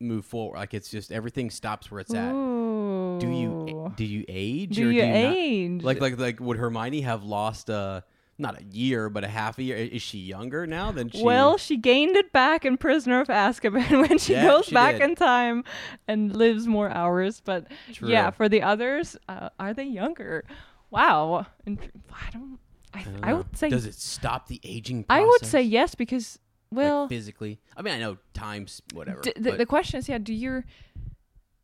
[0.00, 0.56] move forward.
[0.58, 2.32] Like it's just everything stops where it's at.
[2.32, 3.18] Ooh.
[3.20, 5.34] Do you do you age Do or you do you not?
[5.36, 5.82] age?
[5.82, 8.02] Like like like would Hermione have lost uh
[8.38, 9.76] not a year but a half a year?
[9.78, 11.22] Is she younger now than she?
[11.22, 14.96] Well, she gained it back in Prisoner of Azkaban when she Yeah, goes she back
[14.98, 15.02] did.
[15.10, 15.64] in time
[16.06, 17.40] and lives more hours.
[17.42, 17.66] But
[18.02, 20.44] yeah, for the others, uh, are they younger?
[20.90, 21.46] Wow.
[21.66, 22.58] I don't.
[22.96, 23.68] I, don't I would say.
[23.68, 25.04] does it stop the aging?
[25.08, 26.38] I would say yes because
[26.70, 27.60] Like, well, physically.
[27.76, 29.20] I mean, I know times whatever.
[29.22, 30.64] d- the, the question is, yeah, do your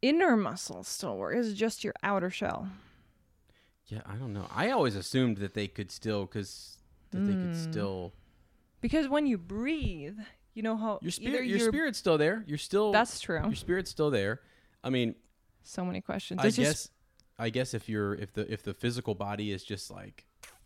[0.00, 1.36] inner muscles still work?
[1.36, 2.68] Is it just your outer shell?
[3.86, 4.46] Yeah, I don't know.
[4.54, 6.78] I always assumed that they could still, because
[7.10, 7.56] that they could Mm.
[7.56, 8.12] still.
[8.80, 10.18] Because when you breathe,
[10.54, 12.42] you know how Your spirit, your spirit's still there.
[12.46, 12.90] You're still.
[12.92, 13.42] That's true.
[13.42, 14.40] Your spirit's still there.
[14.82, 15.14] I mean,
[15.62, 16.40] So many questions.
[16.40, 16.90] I There's guess.
[17.38, 20.24] I guess if you're if the if the physical body is just like,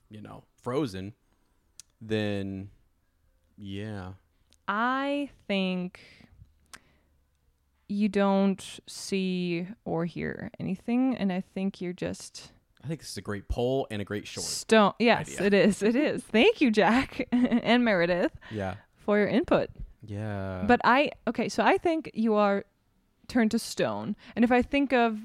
[0.09, 1.15] you know, frozen,
[2.01, 2.71] then,
[3.57, 4.13] yeah.
[4.69, 6.01] I think
[7.89, 12.53] you don't see or hear anything, and I think you're just
[12.87, 14.47] I think this is a great poll and a great short.
[14.47, 14.93] Stone.
[15.01, 15.47] Yes, idea.
[15.47, 15.83] it is.
[15.83, 16.23] It is.
[16.23, 18.77] Thank you, Jack and Meredith, Yeah.
[18.97, 19.71] for your input.
[20.05, 20.63] Yeah.
[20.69, 22.65] but I okay, so I think you are
[23.27, 24.15] turned to stone.
[24.37, 25.19] And if I think of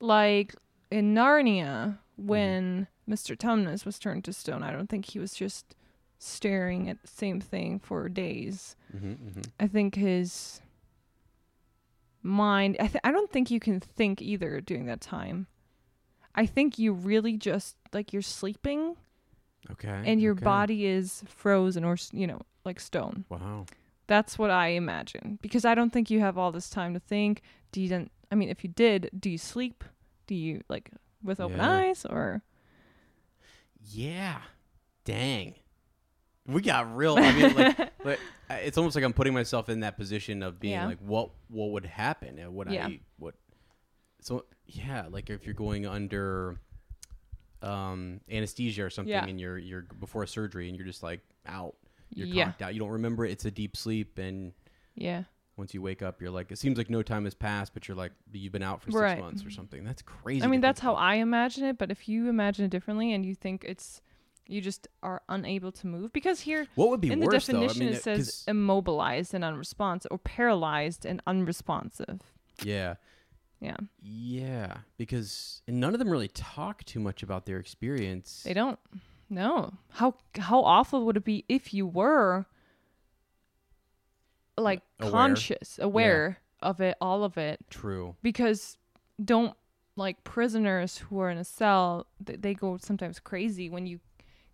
[0.00, 0.56] like
[0.90, 2.26] in Narnia mm-hmm.
[2.26, 3.36] when Mr.
[3.36, 5.74] Tumnus was turned to stone, I don't think he was just
[6.18, 8.76] staring at the same thing for days.
[8.92, 10.60] hmm hmm I think his
[12.22, 15.46] mind I th- I don't think you can think either during that time.
[16.34, 18.96] I think you really just like you're sleeping
[19.70, 20.02] Okay.
[20.06, 20.44] and your okay.
[20.44, 23.24] body is frozen or you know like stone.
[23.28, 23.66] Wow.
[24.06, 27.42] That's what I imagine because I don't think you have all this time to think.
[27.72, 28.08] Do you?
[28.32, 29.84] I mean, if you did, do you sleep?
[30.26, 30.90] Do you like
[31.22, 31.70] with open Yeah.
[31.70, 32.42] eyes or?
[33.82, 34.40] Yeah.
[35.04, 35.54] Dang.
[36.46, 37.16] We got real.
[37.18, 40.58] I mean, like, like uh, it's almost like I'm putting myself in that position of
[40.58, 40.86] being Yeah.
[40.86, 42.38] like, what what would happen?
[42.38, 42.86] And Would Yeah.
[42.86, 43.34] I what?
[44.20, 46.58] So yeah, like if you're going under
[47.62, 49.24] um anesthesia or something, Yeah.
[49.26, 51.76] and you're you're before a surgery, and you're just like out,
[52.10, 52.44] you're Yeah.
[52.46, 52.74] conked out.
[52.74, 53.32] You don't remember it.
[53.32, 54.52] It's a deep sleep, and
[54.94, 55.24] Yeah.
[55.56, 57.96] Once you wake up, you're like, it seems like no time has passed, but you're
[57.96, 59.20] like, you've been out for six Right.
[59.20, 59.56] months or mm-hmm.
[59.56, 59.84] something.
[59.84, 60.42] That's crazy.
[60.42, 61.02] I mean, that's how about.
[61.02, 61.76] I imagine it.
[61.78, 64.00] But if you imagine it differently and you think it's
[64.46, 67.78] you just are unable to move because here What would be in the worse definition
[67.78, 67.84] though?
[67.84, 72.20] I mean, it says 'cause- immobilized and unresponsive or paralyzed and unresponsive.
[72.64, 72.94] yeah.
[73.62, 78.42] Yeah, Yeah, because and none of them really talk too much about their experience.
[78.42, 78.78] they don't.
[79.28, 82.46] No, how how awful would it be if you were
[84.60, 85.10] like Aware.
[85.10, 88.16] conscious, aware of it, all of it, True.
[88.22, 88.76] because
[89.22, 89.54] don't
[89.96, 94.00] like prisoners who are in a cell th- they go sometimes crazy when you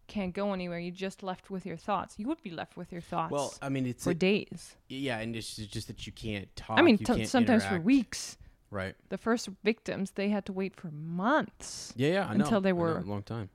[0.08, 3.00] can't go anywhere you're just left with your thoughts you would be left with your
[3.00, 6.48] thoughts Well, I mean, it's for a- days yeah, and it's just that you can't
[6.56, 6.78] talk.
[6.78, 8.36] i mean t- sometimes for weeks
[8.70, 8.94] Right.
[9.08, 12.28] the first victims they had to wait for months Yeah, yeah.
[12.28, 12.44] I know.
[12.44, 13.50] Until they I know, a long time.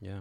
[0.00, 0.20] Yeah.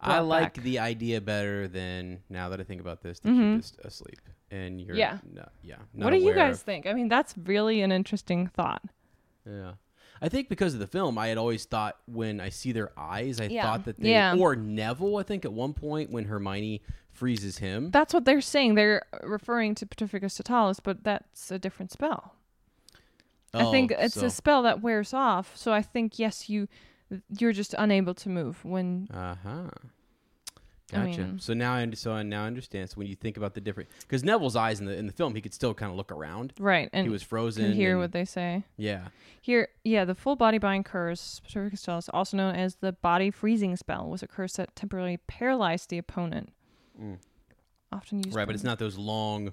[0.00, 0.62] I like back.
[0.64, 3.50] the idea better than now that I think about this that Mhm.
[3.50, 5.18] you're just asleep and you're Yeah.
[5.32, 5.76] no- yeah.
[5.92, 8.82] what do you guys of- think i mean that's really an interesting thought
[9.44, 9.72] Yeah.
[10.20, 13.40] I think because of the film, I had always thought when I see their eyes,
[13.40, 13.62] I Yeah.
[13.62, 14.34] thought that they Yeah.
[14.36, 15.16] or Neville.
[15.16, 16.82] I think at one point when Hermione
[17.12, 17.92] freezes him.
[17.92, 22.34] that's what they're saying they're referring to Petrificus Totalis, but that's a different spell
[23.54, 26.68] i think Oh, it's so- a spell that wears off so i think yes you
[27.38, 29.70] you're just unable to move when Uh huh.
[30.90, 31.20] I Gotcha.
[31.20, 32.88] mean- so now I so I now understand.
[32.88, 35.34] So when you think about the different, because Neville's eyes in the in the film,
[35.34, 36.54] he could still kind of look around.
[36.58, 37.72] right and he was frozen.
[37.72, 39.08] hear and- what they say Yeah.
[39.42, 43.76] Here, yeah, the full body bind curse, Petrificus Totalis, also known as the body freezing
[43.76, 46.52] spell, was a curse that temporarily paralyzed the opponent.
[47.00, 47.18] Mm.
[47.92, 49.52] Often used Right, but it's not those long.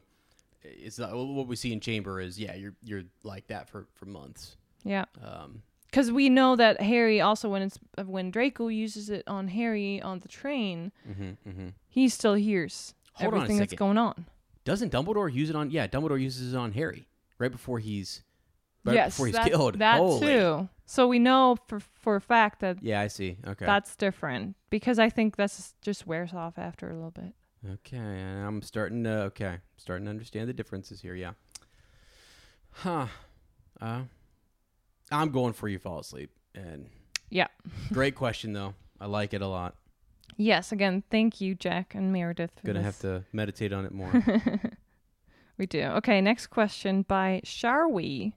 [0.63, 4.05] It's not what we see in Chamber is yeah, you're you're like that for for
[4.05, 4.57] months.
[4.83, 5.61] Yeah, Um.
[5.95, 10.19] Because we know that Harry also when it's when Draco uses it on Harry on
[10.19, 11.67] the train, Mm-hmm, mm-hmm.
[11.88, 14.25] he still hears Hold everything that's going on.
[14.65, 15.71] Doesn't Dumbledore use it on?
[15.71, 17.08] Yeah, Dumbledore uses it on Harry
[17.39, 18.23] right before he's
[18.84, 19.79] right yes, before he's that, killed.
[19.79, 20.19] that Holy.
[20.19, 20.69] too.
[20.86, 23.38] So we know for for a fact that Yeah, I see.
[23.47, 23.65] Okay.
[23.65, 27.34] that's different because I think that's just wears off after a little bit.
[27.71, 31.15] Okay, I'm starting to okay, starting to understand the differences here.
[31.15, 31.31] Yeah.
[32.71, 33.08] Huh.
[33.79, 34.01] Uh,
[35.11, 36.31] I'm going for you fall asleep.
[36.53, 36.89] And
[37.29, 37.47] Yeah.
[37.93, 38.73] great question though.
[38.99, 39.75] I like it a lot.
[40.37, 42.51] Yes, again, thank you, Jack and Meredith.
[42.65, 42.85] Gonna this.
[42.85, 44.11] have to meditate on it more.
[45.57, 45.83] We do.
[45.83, 48.33] Okay, next question by Sharwi.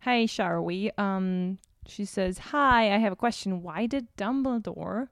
[0.00, 0.90] Hey, Sharwi.
[0.98, 3.62] Um, she says, "Hi, I have a question.
[3.62, 5.08] Why did Dumbledore?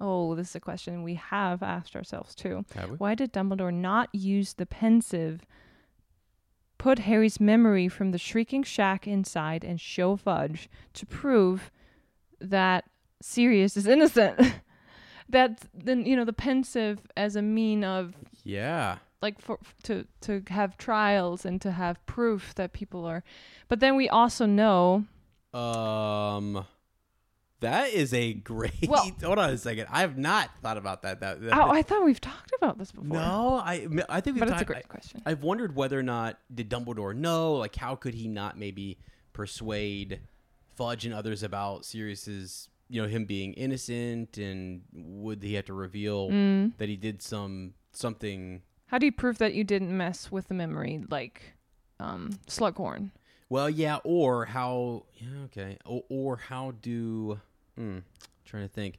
[0.00, 2.64] Oh, this is a question we have asked ourselves too.
[2.74, 2.96] Have we?
[2.96, 5.42] Why did Dumbledore not use the Pensieve,
[6.78, 11.70] put Harry's memory from the shrieking shack inside, and show Fudge to prove
[12.40, 12.84] that
[13.22, 14.38] Sirius is innocent?
[15.28, 18.98] that then you know the Pensieve as a mean of Yeah.
[19.22, 23.24] like for to to have trials and to have proof that people are
[23.68, 25.04] but then we also know
[25.52, 26.64] Um
[27.60, 29.86] that is a great Well- hold on a second.
[29.90, 31.20] I have not thought about that.
[31.20, 33.06] That, that oh, I thought we've talked about this before.
[33.16, 35.22] No, I I think we've but it's a great I- question.
[35.24, 37.54] I've wondered whether or not did Dumbledore know?
[37.54, 38.98] Like, how could he not maybe
[39.32, 40.20] persuade
[40.74, 45.72] Fudge and others about Sirius's, you know, him being innocent, and would he have to
[45.74, 46.76] reveal Mm.
[46.78, 48.62] that he did some something?
[48.86, 51.54] How do you prove that you didn't mess with the memory like
[52.00, 53.10] um Slughorn?
[53.48, 55.04] Well, yeah, or how?
[55.14, 57.40] Yeah, okay, or, or how do?
[57.76, 57.98] Hmm,
[58.44, 58.98] trying to think,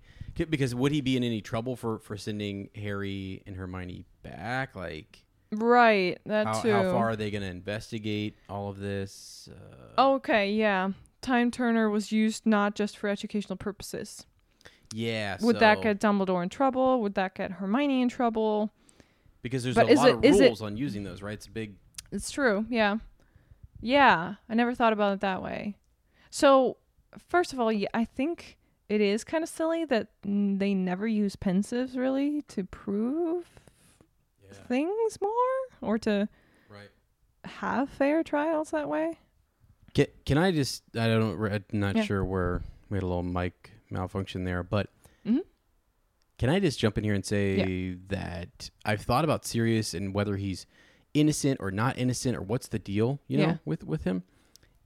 [0.50, 4.76] because would he be in any trouble for for sending Harry and Hermione back?
[4.76, 6.72] Like, Right, that how, too.
[6.72, 9.50] how far are they going to investigate all of this?
[9.98, 10.92] Uh, Okay, yeah.
[11.22, 14.26] time turner was used not just for educational purposes.
[14.94, 15.38] Yeah.
[15.42, 17.02] Would that get Dumbledore in trouble?
[17.02, 18.72] Would that get Hermione in trouble?
[19.44, 21.34] because there's but a lot it- of is it- rules on using those, right?
[21.34, 21.76] It's a big.
[22.12, 22.66] It's true.
[22.70, 22.98] Yeah.
[23.82, 24.36] Yeah.
[24.50, 25.78] I never thought about it that way.
[26.30, 26.78] So,
[27.30, 28.58] first of all, yeah, I think
[28.90, 33.46] it is kind of silly that they never use Pensieves really to prove
[34.68, 35.32] things more
[35.82, 36.28] or to
[36.70, 36.90] Right.
[37.46, 39.20] have fair trials that way.
[39.94, 40.84] Can, can I just?
[40.96, 41.40] I don't.
[41.42, 42.04] I'm not Yeah.
[42.04, 44.90] sure where we had a little mic malfunction there, but
[45.26, 45.42] Mhm.
[46.38, 50.36] can I just jump in here and say that I've thought about Sirius and whether
[50.38, 50.66] he's
[51.20, 53.58] innocent or not innocent or what's the deal, you know, Yeah.
[53.66, 54.24] with with him,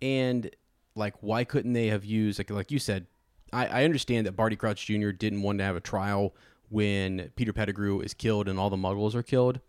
[0.02, 0.50] and
[0.96, 3.08] like why couldn't they have used like like you said?
[3.54, 5.10] I, I understand that Barty Crouch Jr.
[5.12, 6.34] didn't want to have a trial
[6.70, 9.60] when Peter Pettigrew is killed and all the Muggles are killed.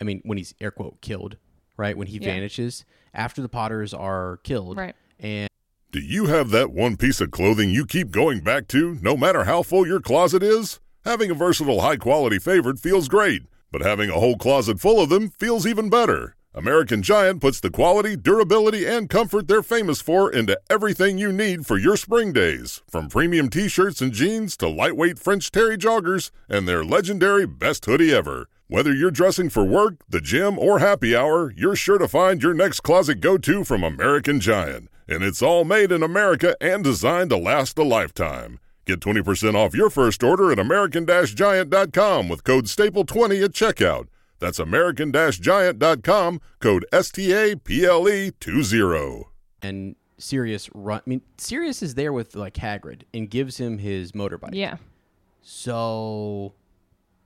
[0.00, 1.36] I mean, when he's air quote killed,
[1.76, 1.96] right?
[1.96, 2.26] When he Yeah.
[2.34, 4.94] vanishes after the Potters are killed, Right.
[5.18, 5.48] and
[5.90, 9.44] Do you have that one piece of clothing you keep going back to, no matter
[9.44, 10.78] how full your closet is?
[11.04, 15.08] Having a versatile, high quality favorite feels great, but having a whole closet full of
[15.08, 16.36] them feels even better.
[16.54, 21.64] American Giant puts the quality, durability, and comfort they're famous for into everything you need
[21.64, 22.82] for your spring days.
[22.90, 27.86] From premium t shirts and jeans to lightweight French terry joggers and their legendary best
[27.86, 28.48] hoodie ever.
[28.68, 32.54] Whether you're dressing for work, the gym, or happy hour, you're sure to find your
[32.54, 34.88] next closet go to from American Giant.
[35.08, 38.60] And it's all made in America and designed to last a lifetime.
[38.84, 44.08] Get 20% off your first order at American Giant.com with code STAPLE20 at checkout.
[44.40, 49.24] That's American Giant.com, code STAPLE20.
[49.62, 50.98] and Sirius run.
[50.98, 54.54] I mean, Sirius is there with like Hagrid and gives him his motorbike.
[54.54, 54.76] Yeah.
[55.42, 56.54] So,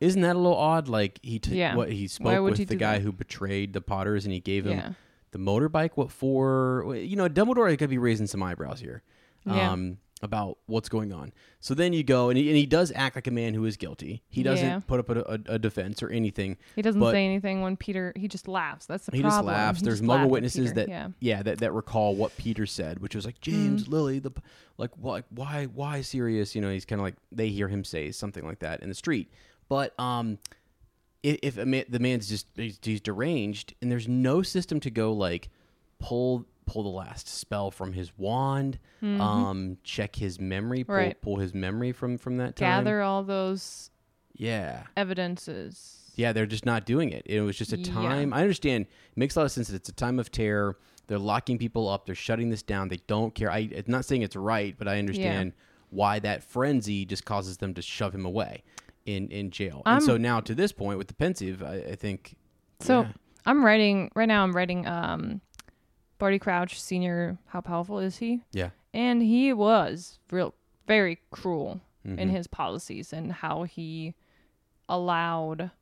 [0.00, 0.88] isn't that a little odd?
[0.88, 1.74] Like he t- Yeah.
[1.76, 3.02] what he spoke with he the guy that?
[3.02, 4.92] who betrayed the Potters, and he gave him Yeah.
[5.32, 5.90] the motorbike.
[5.94, 6.94] What for?
[6.98, 9.02] You know, Dumbledore could be raising some eyebrows here.
[9.44, 9.70] Yeah.
[9.72, 11.30] Um, about what's going on.
[11.60, 13.76] So then you go, and he, and he does act like a man who is
[13.76, 14.22] guilty.
[14.30, 14.80] He doesn't Yeah.
[14.86, 16.56] put up a, a, a defense or anything.
[16.74, 18.14] He doesn't But- say anything when Peter.
[18.16, 18.86] He just laughs.
[18.86, 19.40] That's the he problem.
[19.40, 19.80] just laughs.
[19.80, 20.86] He There's just laughed Muggle at witnesses Peter.
[20.86, 21.42] that Yeah.
[21.42, 23.92] that, that recall what Peter said, which was like James Mm-hmm.
[23.92, 24.42] Lily, the p-
[24.78, 26.54] like why why why Sirius?
[26.54, 28.94] You know, he's kind of like they hear him say something like that in the
[28.94, 29.30] street.
[29.68, 30.38] But um,
[31.22, 34.90] if, if a man, the man's just he's, he's deranged, and there's no system to
[34.90, 35.50] go like
[35.98, 41.04] pull pull the last spell from his wand, um, check his memory, pull, Mm-hmm.
[41.06, 41.20] Right.
[41.22, 42.84] pull his memory from from that time.
[42.84, 43.90] Gather all those
[44.34, 44.82] yeah.
[44.96, 46.12] evidences.
[46.16, 47.22] Yeah, they're just not doing it.
[47.26, 47.92] It was just a Yeah.
[47.92, 48.32] time.
[48.32, 48.86] I understand.
[48.86, 50.78] It makes a lot of sense that it's a time of terror.
[51.08, 52.06] They're locking people up.
[52.06, 52.88] They're shutting this down.
[52.88, 53.50] They don't care.
[53.50, 55.52] I, I'm not saying it's right, but I understand
[55.90, 58.64] why that frenzy just causes them to shove him away
[59.04, 59.82] in, in jail.
[59.86, 62.36] and I'm- so now to this point with the Pensieve, I, I think.
[62.80, 63.12] So yeah.
[63.44, 64.42] I'm writing right now.
[64.42, 65.40] I'm writing um,
[66.18, 67.38] Barty Crouch Senior.
[67.46, 68.42] How powerful is he?
[68.52, 68.70] Yeah.
[68.94, 70.54] And he was real,
[70.86, 72.20] very cruel Mm-hmm.
[72.20, 74.14] in his policies and how he
[74.88, 75.72] allowed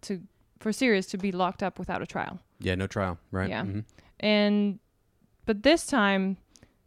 [0.00, 0.22] to
[0.58, 2.40] for Sirius to be locked up without a trial.
[2.58, 3.50] Yeah, no trial, right?
[3.50, 3.62] Yeah.
[3.64, 3.84] Mhm.
[4.20, 4.78] And
[5.44, 6.38] but this time,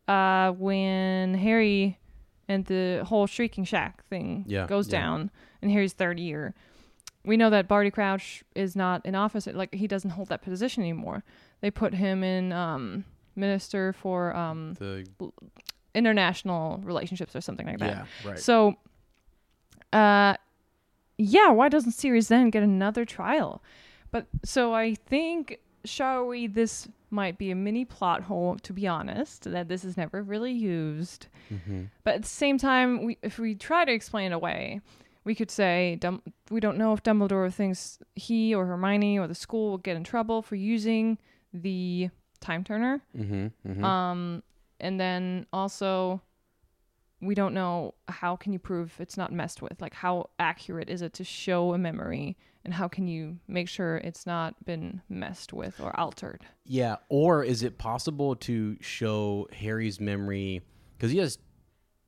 [0.08, 2.00] uh, when Harry
[2.48, 5.00] and the whole Shrieking Shack thing Yeah, goes yeah.
[5.00, 6.56] down, and Harry's third year,
[7.26, 9.48] we know that Barty Crouch is not in office.
[9.48, 11.24] Like he doesn't hold that position anymore.
[11.62, 13.06] They put him in um,
[13.36, 15.06] minister for um, The,
[15.96, 18.06] international relationships or something like that.
[18.24, 18.40] yeah, right.
[18.40, 18.76] So,
[19.92, 20.36] uh,
[21.18, 23.62] yeah, why doesn't Sirius then get another trial?
[24.12, 26.48] But so I think, shall we?
[26.48, 30.52] This might be a mini plot hole, to be honest, that this is never really
[30.52, 31.28] used.
[31.52, 31.86] Mm-hmm.
[32.04, 34.82] But at the same time, we, if we try to explain it away,
[35.24, 39.36] we could say Dum- we don't know if Dumbledore thinks he or Hermione or the
[39.36, 41.18] school will get in trouble for using
[41.54, 43.02] the time turner.
[43.18, 43.84] mm-hmm, mm-hmm.
[43.84, 44.44] Um,
[44.80, 46.22] and then also,
[47.22, 49.82] we don't know how can you prove it's not messed with.
[49.82, 53.98] Like, how accurate is it to show a memory, and how can you make sure
[53.98, 56.46] it's not been messed with or altered?
[56.66, 60.62] Yeah, or is it possible to show Harry's memory
[60.98, 61.38] because he has?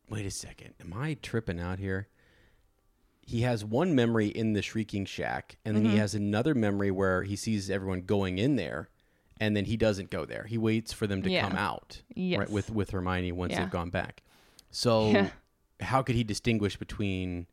[0.09, 2.07] Wait a second, am I tripping out here?
[3.31, 5.99] He has one memory in the Shrieking Shack, and then he mm-hmm.
[5.99, 8.89] has another memory where he sees everyone going in there,
[9.39, 10.43] and then he doesn't go there.
[10.43, 11.47] He waits for them to Yeah.
[11.47, 12.49] come out, right?
[12.49, 13.61] With with Hermione once Yeah.
[13.61, 14.21] they've gone back.
[14.69, 15.29] So, Yeah.
[15.79, 17.47] how could he distinguish between?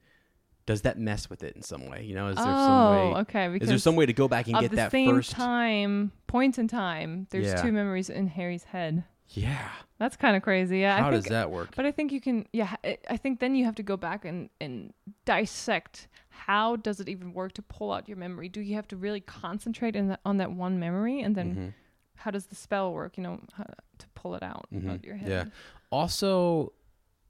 [0.66, 2.02] Does that mess with it in some way?
[2.02, 3.20] You know, is there some oh, way?
[3.20, 3.56] okay.
[3.58, 5.30] Is there some way to go back and get the that same first?
[5.30, 9.04] time, point in time, there's two memories in Harry's head.
[9.28, 9.70] Yeah.
[9.98, 10.78] That's kind of crazy.
[10.78, 10.98] Yeah.
[11.00, 11.74] How I does think, that work?
[11.74, 12.46] But I think you can.
[12.52, 12.76] Yeah.
[12.84, 14.92] I- I think then you have to go back and and
[15.24, 18.48] dissect how does it even work to pull out your memory.
[18.48, 21.68] Do you have to really concentrate in that on that one memory and then Mm-hmm.
[22.16, 23.16] how does the spell work?
[23.16, 24.94] You know, how to pull it out Mhm.
[24.94, 25.28] of your head.
[25.30, 25.44] Yeah.
[25.90, 26.72] Also,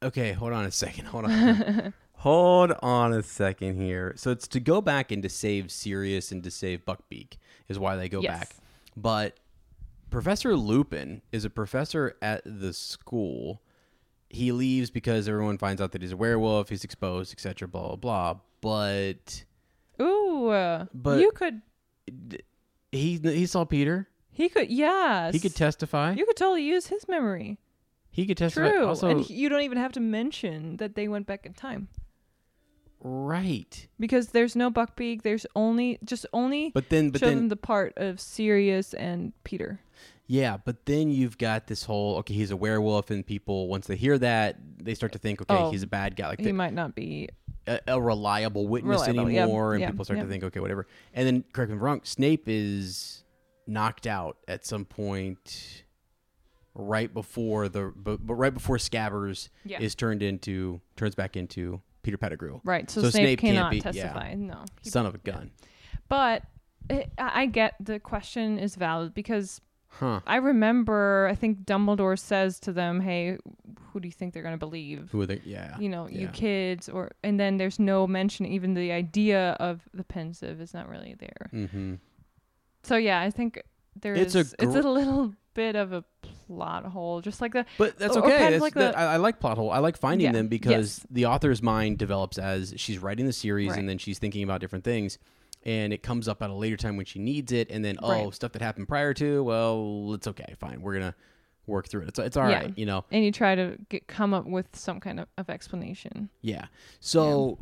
[0.02, 1.06] okay, hold on a second.
[1.06, 1.94] Hold on.
[2.16, 4.12] hold on a second here.
[4.16, 7.38] So it's to go back and to save Sirius and to save Buckbeak
[7.68, 8.38] is why they go Yes.
[8.40, 8.48] back.
[8.96, 9.38] But
[10.10, 13.62] Professor Lupin is a professor at the school.
[14.30, 17.68] He leaves because everyone finds out that he's a werewolf, he's exposed, etc.
[17.68, 18.40] Blah blah blah.
[18.60, 19.44] But
[20.00, 21.62] Ooh, uh, But- you could.
[22.92, 24.08] he he saw Peter.
[24.30, 24.70] He could.
[24.70, 25.34] Yes.
[25.34, 26.12] He could testify.
[26.14, 27.58] You could totally use his memory.
[28.10, 28.70] he could testify.
[28.70, 28.86] True.
[28.86, 31.88] Also, and you don't even have to mention that they went back in time
[33.00, 33.86] right.
[33.98, 35.22] because there's no Buckbeak.
[35.22, 39.32] There's only just only But then, but show then, them the part of Sirius and
[39.44, 39.80] Peter.
[40.26, 43.96] Yeah, but then you've got this whole okay, he's a werewolf, and people once they
[43.96, 46.52] hear that, they start to think, okay, Oh, he's a bad guy, like He the-
[46.52, 47.28] might not be.
[47.66, 50.26] a, a reliable witness Reliable, anymore, and yeah, people start yep.
[50.26, 50.86] to think, okay, whatever.
[51.14, 53.24] And then, correct me if I'm wrong, Snape is
[53.66, 55.84] knocked out at some point,
[56.74, 59.80] right before the, but, but right before Scabbers Yeah.
[59.80, 62.90] is turned into turns back into Peter Pettigrew, Right.
[62.90, 63.82] So, So Snape, Snape can't cannot be- yeah.
[63.82, 64.34] testify.
[64.34, 64.64] No.
[64.82, 65.50] He- son of a gun,
[66.08, 66.42] But
[66.90, 70.20] it, I I get the question is valid because huh?
[70.26, 73.36] I remember I think Dumbledore says to them, "Hey,
[73.92, 75.40] who do you think they're going to believe?" Who are they?
[75.44, 78.46] Yeah, You know, you kids, or and then there's no mention.
[78.46, 81.50] Even the idea of the Pensieve is not really there.
[81.52, 81.94] Mm-hmm.
[82.84, 83.60] So yeah, I think
[84.00, 84.54] there It's is.
[84.58, 86.04] a it's a little bit of a
[86.46, 88.28] plot hole, just like the But that's okay.
[88.28, 89.70] kind of That's- like that- the- I, I like plot hole.
[89.70, 91.06] I like finding Yeah, them because yes.
[91.10, 93.78] the author's mind develops as she's writing the series, Right.
[93.80, 95.18] and then she's thinking about different things,
[95.64, 98.08] and it comes up at a later time when she needs it, and then oh,
[98.26, 98.34] Right.
[98.34, 99.42] stuff that happened prior to.
[99.42, 100.54] Well, it's okay.
[100.60, 101.14] Fine, we're gonna
[101.66, 102.08] work through it.
[102.08, 102.68] It's it's all right.
[102.68, 102.72] Yeah.
[102.76, 103.04] You know.
[103.10, 106.30] and you try to get come up with some kind of, of explanation.
[106.40, 106.66] Yeah.
[107.00, 107.58] So.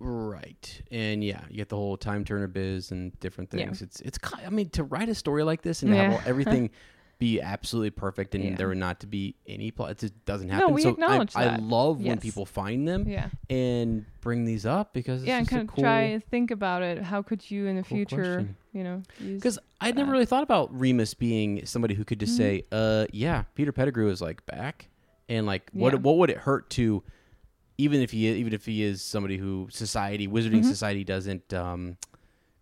[0.00, 3.64] Right, and yeah, you get the whole time turner biz and different Yeah.
[3.66, 3.80] things.
[3.80, 4.18] It's it's.
[4.44, 6.70] I mean, to write a story like this and have all, everything
[7.18, 8.56] be absolutely perfect and Yeah.
[8.56, 10.68] there not to be any plot, it just doesn't happen.
[10.68, 11.62] No, we so acknowledge I, I that.
[11.62, 13.28] love when people find them Yeah.
[13.48, 16.82] and bring these up because it's yeah, and kind of cool, try and think about
[16.82, 17.02] it.
[17.02, 18.56] How could you in the cool future, question.
[18.72, 22.36] you know, Because I'd never really thought about Remus being somebody who could just Mhm.
[22.36, 24.88] say, "Uh, yeah, Peter Pettigrew is like back,"
[25.28, 25.98] and like, what Yeah.
[26.00, 27.02] what would it hurt to,
[27.78, 30.64] even if he even if he is somebody who society wizarding Mhm.
[30.64, 31.96] society doesn't um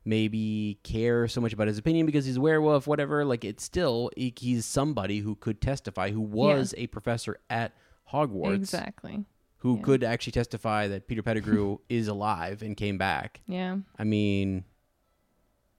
[0.05, 3.25] maybe care so much about his opinion because he's a werewolf, whatever.
[3.25, 7.73] Like, it's still he's somebody who could testify, who was a professor at
[8.13, 9.25] Hogwarts, exactly.
[9.59, 9.83] who yeah.
[9.83, 13.41] could actually testify that Peter Pettigrew is alive and came back.
[13.47, 13.77] Yeah.
[13.99, 14.65] I mean,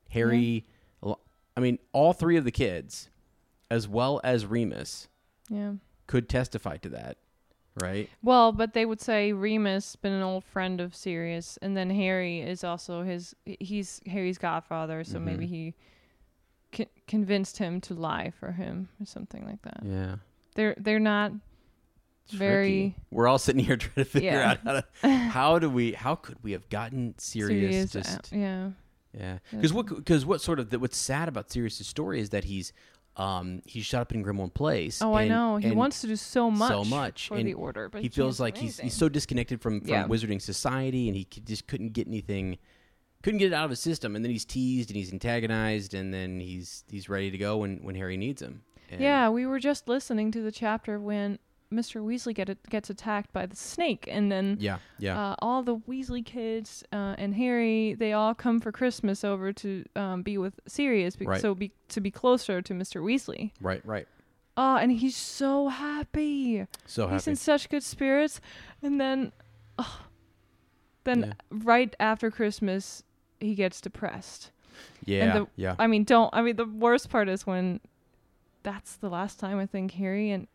[0.10, 0.66] Harry.
[1.04, 1.20] al-
[1.56, 3.10] I mean, all three of the kids,
[3.70, 5.08] as well as Remus,
[5.50, 5.74] Yeah.
[6.08, 7.18] could testify to that,
[7.82, 8.10] right?
[8.22, 12.42] Well, but they would say Remus been an old friend of Sirius, and then Harry
[12.42, 13.36] is also his.
[13.46, 15.50] He's Harry's godfather, so maybe Mhm.
[15.50, 15.74] he
[16.72, 19.82] con- convinced him to lie for him or something like that.
[19.86, 20.16] Yeah.
[20.56, 21.32] They're they're not
[22.30, 24.52] very We're all sitting here trying to figure Yeah.
[24.52, 25.08] out how to.
[25.30, 25.94] How do we?
[25.94, 27.92] How could we have gotten Sirius?
[27.92, 27.96] serious.
[27.96, 28.70] uh, just yeah.
[29.18, 29.40] yeah.
[29.52, 29.88] Because what?
[29.88, 32.72] Because what sort of the, what's sad about Sirius's story is that he's
[33.16, 35.02] um he's shut up in Grimmauld Place.
[35.02, 35.58] Oh, I know.
[35.58, 36.70] He wants to do so much.
[36.70, 38.86] so much, for and the order, but he feels like he's anything.
[38.86, 40.08] he's so disconnected from from Yeah.
[40.08, 42.58] wizarding society and he just couldn't get anything
[43.22, 46.14] couldn't get it out of his system and then he's teased and he's antagonized and
[46.14, 49.60] then he's he's ready to go when when Harry needs him And- Yeah, we were
[49.60, 51.40] just listening to the chapter when
[51.74, 52.02] Mr.
[52.06, 56.24] Weasley get gets attacked by the snake, and then yeah yeah uh, all the Weasley
[56.24, 61.16] kids uh, and Harry they all come for Christmas over to um, be with Sirius,
[61.16, 61.42] be- Right.
[61.42, 63.02] so be to be closer to Mr.
[63.02, 63.52] Weasley.
[63.60, 64.08] right right
[64.56, 66.68] Oh, and he's so happy.
[66.86, 67.16] so happy.
[67.16, 68.40] He's in such good spirits,
[68.84, 69.32] and then,
[69.80, 70.02] oh,
[71.06, 71.34] then Yeah.
[71.50, 73.04] right after Christmas
[73.40, 74.52] he gets depressed.
[75.06, 76.30] yeah the- yeah I mean, don't.
[76.34, 77.80] I mean, the worst part is when
[78.62, 80.48] that's the last time I think Harry and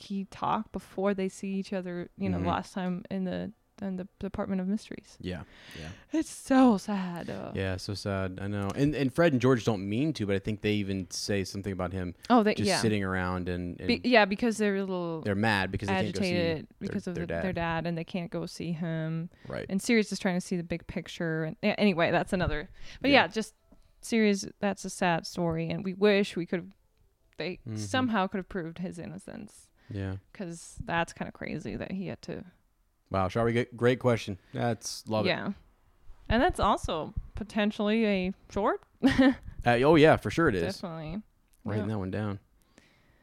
[0.00, 2.08] he talk before they see each other.
[2.16, 2.46] You know, Mhm.
[2.46, 5.16] last time in the in the Department of Mysteries.
[5.20, 5.42] yeah
[5.78, 7.30] yeah It's so sad.
[7.30, 7.52] uh.
[7.54, 10.40] yeah so sad I know and and Fred and George don't mean to but I
[10.40, 12.80] think they even say something about him Oh, they just yeah.
[12.80, 16.12] sitting around and, and Be- yeah, because they're a little they're mad because they can't
[16.12, 17.44] go see agitated their- because of their the, dad.
[17.44, 19.30] their dad, and they can't go see him.
[19.46, 21.44] right And Sirius is trying to see the big picture.
[21.44, 22.70] And yeah, anyway, that's another.
[23.00, 23.22] But Yeah.
[23.22, 23.54] yeah, just
[24.00, 24.44] Sirius.
[24.58, 26.58] That's a sad story, and we wish we could.
[26.62, 26.72] Have
[27.36, 27.78] they Mhm.
[27.78, 32.20] somehow could have proved his innocence, yeah because that's kind of crazy that he had
[32.22, 32.44] to.
[33.10, 35.52] wow shall we get great question that's love it yeah,
[36.28, 38.80] and that's also potentially a short.
[39.06, 39.32] uh,
[39.66, 41.22] oh yeah for sure it is Definitely.
[41.64, 41.92] writing Yeah.
[41.94, 42.38] that one down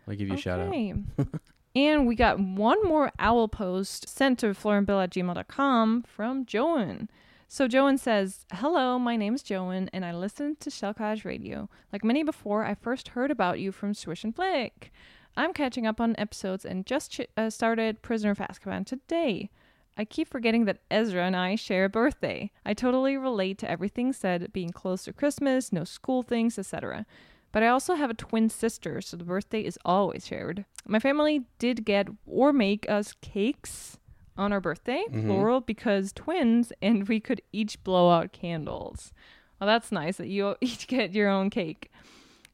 [0.08, 0.94] I'll give you a shout out Okay.
[1.76, 7.10] and we got one more owl post sent to fleurandbill at gmail.com from Joan.
[7.48, 11.70] So Joan says, Hello, my name is Joan, and I listen to Shell Cottage Radio.
[11.94, 14.92] Like many before, I first heard about you from Swish and Flick.
[15.38, 19.50] I'm catching up on episodes and just ch- uh, started Prisoner of Azkaban today.
[19.98, 22.52] I keep forgetting that Ezra and I share a birthday.
[22.66, 27.06] I totally relate to everything said, being close to Christmas, no school things, etc.
[27.52, 30.66] But I also have a twin sister, so the birthday is always shared.
[30.86, 33.98] My family did get or make us cakes
[34.38, 39.14] on our birthday, plural, because twins, and we could each blow out candles.
[39.62, 41.90] Well, that's nice that you each get your own cake.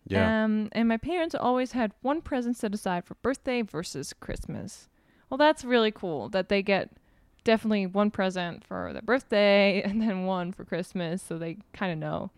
[0.08, 0.44] Yeah.
[0.44, 4.90] Um, and my parents always had one present set aside for birthday versus Christmas.
[5.30, 6.90] Well, that's really cool that they get
[7.44, 11.98] definitely one present for their birthday and then one for Christmas, so they kind of
[12.00, 12.32] know.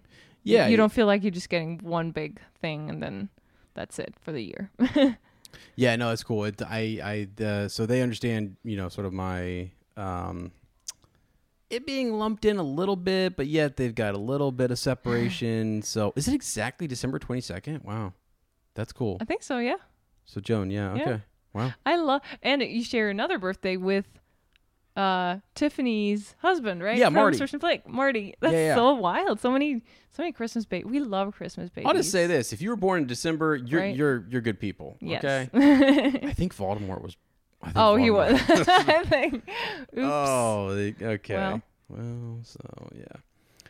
[0.43, 0.68] You- yeah.
[0.68, 3.30] you don't feel like you're just getting one big thing and then
[3.74, 4.72] that's it for the year.
[5.76, 6.45] Yeah, no, it's cool.
[6.45, 10.51] It, I, I, uh, so they understand, you know, sort of my, um,
[11.74, 14.80] it being lumped in a little bit, but yet they've got a little bit of
[14.80, 15.82] separation.
[15.84, 17.84] so is it exactly December 22nd?
[17.84, 18.13] Wow.
[18.76, 19.17] That's cool.
[19.21, 19.76] I think so, yeah.
[20.26, 21.01] So Joan, yeah, Yeah.
[21.01, 21.21] okay.
[21.53, 21.74] Wow.
[21.86, 24.05] I love, and you share another birthday with
[24.95, 26.97] uh Tiffany's husband, right?
[26.97, 27.38] Yeah, From Marty.
[27.38, 27.88] Swish and Flick.
[27.88, 28.36] Marty.
[28.41, 28.76] That's yeah.
[28.76, 29.39] so wild.
[29.39, 30.86] So many, so many Christmas babies.
[30.91, 31.88] We love Christmas babies.
[31.88, 33.95] I'll just say this: if you were born in December, you're Right.
[33.95, 34.97] you're you're good people.
[35.01, 35.24] Yes.
[35.24, 35.49] Okay.
[36.24, 37.17] I think Voldemort was.
[37.76, 38.39] Oh, he was.
[38.49, 39.36] I think.
[39.36, 39.97] Oops.
[39.97, 40.68] Oh,
[41.01, 41.36] okay.
[41.36, 41.61] Well.
[41.89, 42.39] Well.
[42.43, 42.59] so
[42.95, 43.05] yeah.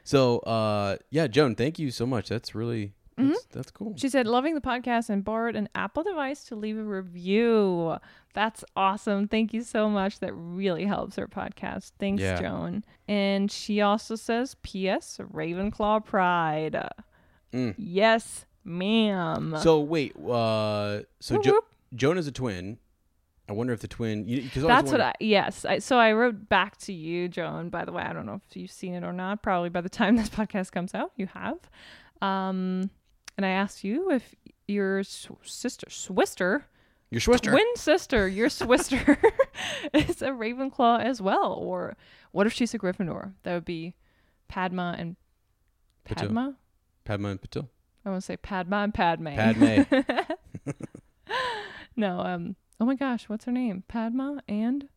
[0.04, 2.30] So uh, yeah, Joan, thank you so much.
[2.30, 3.30] That's really Mm-hmm.
[3.30, 3.94] that's, that's cool.
[3.96, 7.96] She said, loving the podcast and borrowed an Apple device to leave a review.
[8.34, 9.28] That's awesome.
[9.28, 10.18] Thank you so much.
[10.20, 11.92] That really helps our podcast.
[12.00, 12.42] Thanks, Yeah.
[12.42, 12.84] Joan.
[13.08, 15.20] And she also says, P.S.
[15.32, 16.90] Ravenclaw Pride.
[17.54, 17.76] Mm.
[17.78, 19.56] Yes, ma'am.
[19.62, 21.62] So wait, uh, so jo-
[21.94, 22.80] Joan is a twin.
[23.50, 24.24] I wonder if the twin.
[24.24, 25.66] Because That's what I, yes.
[25.66, 28.02] I, so I wrote back to you, Joan, by the way.
[28.02, 29.44] I don't know if you've seen it or not.
[29.44, 31.58] Probably by the time this podcast comes out, you have.
[32.22, 32.90] Um,
[33.38, 34.34] and I asked you if
[34.68, 36.66] your sister, Swister,
[37.10, 37.52] Your Swister.
[37.52, 39.18] twin sister, your Swister,
[39.94, 41.54] is a Ravenclaw as well.
[41.54, 41.98] Or
[42.32, 43.34] what if she's a Gryffindor?
[43.44, 43.96] That would be
[44.48, 45.18] Padma and
[46.08, 46.28] Patil.
[46.28, 46.56] Padma.
[47.04, 47.68] Padma and Patil.
[48.06, 49.36] I want to say Padma and Padme.
[49.36, 49.82] Padme.
[51.98, 52.56] no, um.
[52.80, 53.84] Oh my gosh, what's her name?
[53.88, 54.88] Padma and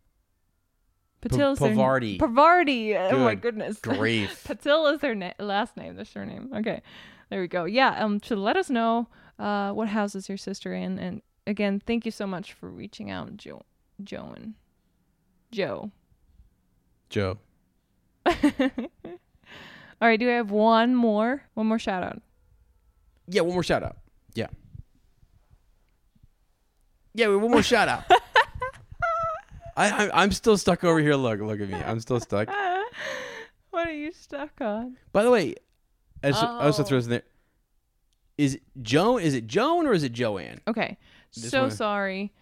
[1.21, 1.53] Pa- Patil.
[1.53, 2.19] is her n- Parvati.
[2.19, 2.97] Parvati.
[2.97, 3.79] Oh my goodness.
[3.83, 4.45] grief.
[4.47, 5.97] Patil is her na- last name.
[5.97, 6.51] That's her name.
[6.55, 6.83] Okay,
[7.31, 7.65] there we go.
[7.65, 8.03] Yeah.
[8.05, 8.21] Um.
[8.23, 9.09] So let us know.
[9.39, 10.99] Uh, what house is your sister in?
[10.99, 13.63] And again, thank you so much for reaching out, Joe.
[14.03, 14.55] Joan.
[15.53, 15.91] Joe.
[17.11, 17.39] Joe.
[18.27, 18.33] All
[20.01, 20.19] right.
[20.19, 21.43] Do I have one more?
[21.55, 22.21] One more shout out.
[23.29, 23.97] Yeah, one more shout out.
[24.35, 24.47] Yeah.
[27.17, 28.05] Yeah, one more shout out.
[29.77, 31.15] I, I I'm still stuck over here.
[31.15, 31.75] Look, look at me.
[31.75, 32.49] I'm still stuck.
[33.71, 34.97] What are you stuck on?
[35.13, 35.55] By the way,
[36.25, 36.87] I just, I also Oh.
[36.87, 37.23] throw this in there.
[38.39, 39.21] Is it Joan?
[39.21, 40.63] Is it Joan or is it Joanne?
[40.67, 40.97] Okay.
[41.35, 42.33] This so one- sorry.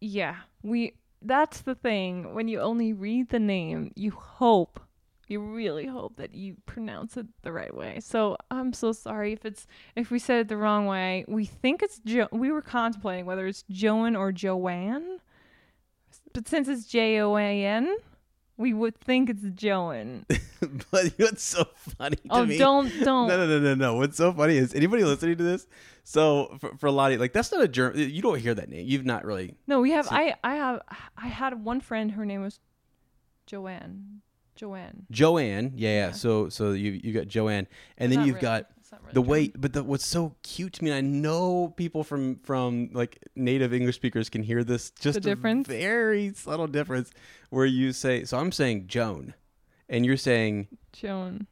[0.00, 0.92] Yeah, we
[1.22, 2.34] that's the thing.
[2.34, 4.78] When you only read the name, you hope,
[5.30, 8.00] you really hope that you pronounce it the right way.
[8.00, 9.66] So I'm so sorry if it's
[9.96, 11.24] if we said it the wrong way.
[11.28, 15.18] We think it's jo- we were contemplating whether it's Joan or Joanne.
[16.32, 17.96] But since it's J O A N,
[18.56, 20.26] we would think it's Joan.
[20.90, 21.64] but what's so
[21.98, 22.58] funny to Oh, me?
[22.58, 23.28] don't don't.
[23.28, 23.94] No, no, no, no, no.
[23.94, 25.66] What's so funny is anybody listening to this.
[26.04, 27.98] So for, for Lottie, like that's not a German.
[28.10, 28.86] You don't hear that name.
[28.86, 29.56] You've not really.
[29.66, 30.06] No, we have.
[30.06, 30.80] So- I I have.
[31.16, 32.12] I had one friend.
[32.12, 32.58] Her name was
[33.46, 34.22] Joanne.
[34.60, 35.06] Joanne.
[35.10, 36.12] Joanne, yeah, yeah.
[36.12, 38.42] So so you you got Joanne, and then you've really.
[38.42, 39.48] got really the way.
[39.48, 43.96] But the, what's so cute to me, I know people from from like native English
[43.96, 44.90] speakers can hear this.
[44.90, 45.66] Just The a difference?
[45.66, 47.10] very subtle difference,
[47.48, 48.24] where you say.
[48.24, 49.32] So I'm saying Joan,
[49.88, 51.46] and you're saying Joan.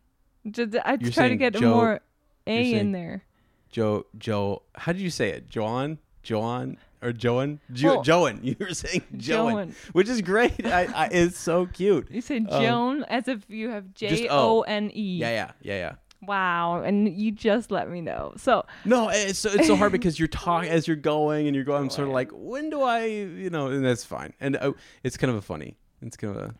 [0.85, 2.01] I try to get Jo- more
[2.47, 3.25] A in there?
[3.71, 4.65] Joe Joe.
[4.75, 5.49] How did you say it?
[5.49, 7.61] Joan, Joan, or Joan?
[7.73, 8.41] Jo- Well, Joan.
[8.43, 9.75] You were saying Joan, Joan.
[9.93, 10.65] which is great.
[10.67, 12.09] I, I, it's so cute.
[12.11, 14.59] You say Um, Joan as if you have just J O.
[14.59, 15.19] O N E.
[15.19, 15.93] Yeah, yeah, yeah, yeah.
[16.21, 18.33] Wow, and you just let me know.
[18.37, 21.65] So No, it's so, it's so hard because you're talking as you're going and you're
[21.65, 21.85] going.
[21.85, 24.33] I'm sort of like, when do I, you know, and that's fine.
[24.41, 24.73] And uh,
[25.05, 25.77] it's kind of a funny.
[26.03, 26.55] It's kind of a.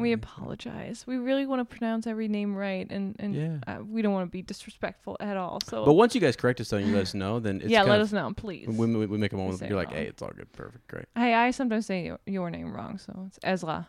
[0.00, 1.04] we apologize.
[1.06, 3.58] We really want to pronounce every name right, and and Yeah.
[3.66, 5.58] uh, we don't want to be disrespectful at all.
[5.66, 7.70] So But once you guys correct us, though, and you let us know, then it's
[7.70, 8.68] yeah, let us know, please.
[8.68, 9.60] We, we, we make a moment.
[9.62, 11.06] You're like, hey, it's all good, perfect, great.
[11.16, 13.86] I I sometimes say your, your name wrong, so it's Ezra.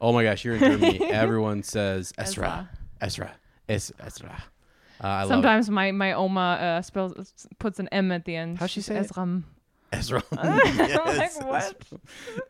[0.00, 1.00] Oh my gosh, you're in Germany.
[1.10, 2.68] Everyone says Ezra.
[3.00, 3.30] Esra,
[3.68, 4.34] Es Esra.
[5.02, 5.28] Uh, I love.
[5.28, 8.58] Sometimes my my oma uh, spells puts an M at the end.
[8.58, 9.10] How's she say it?
[9.92, 10.22] Ezra.
[10.34, 11.82] Yes, like, what?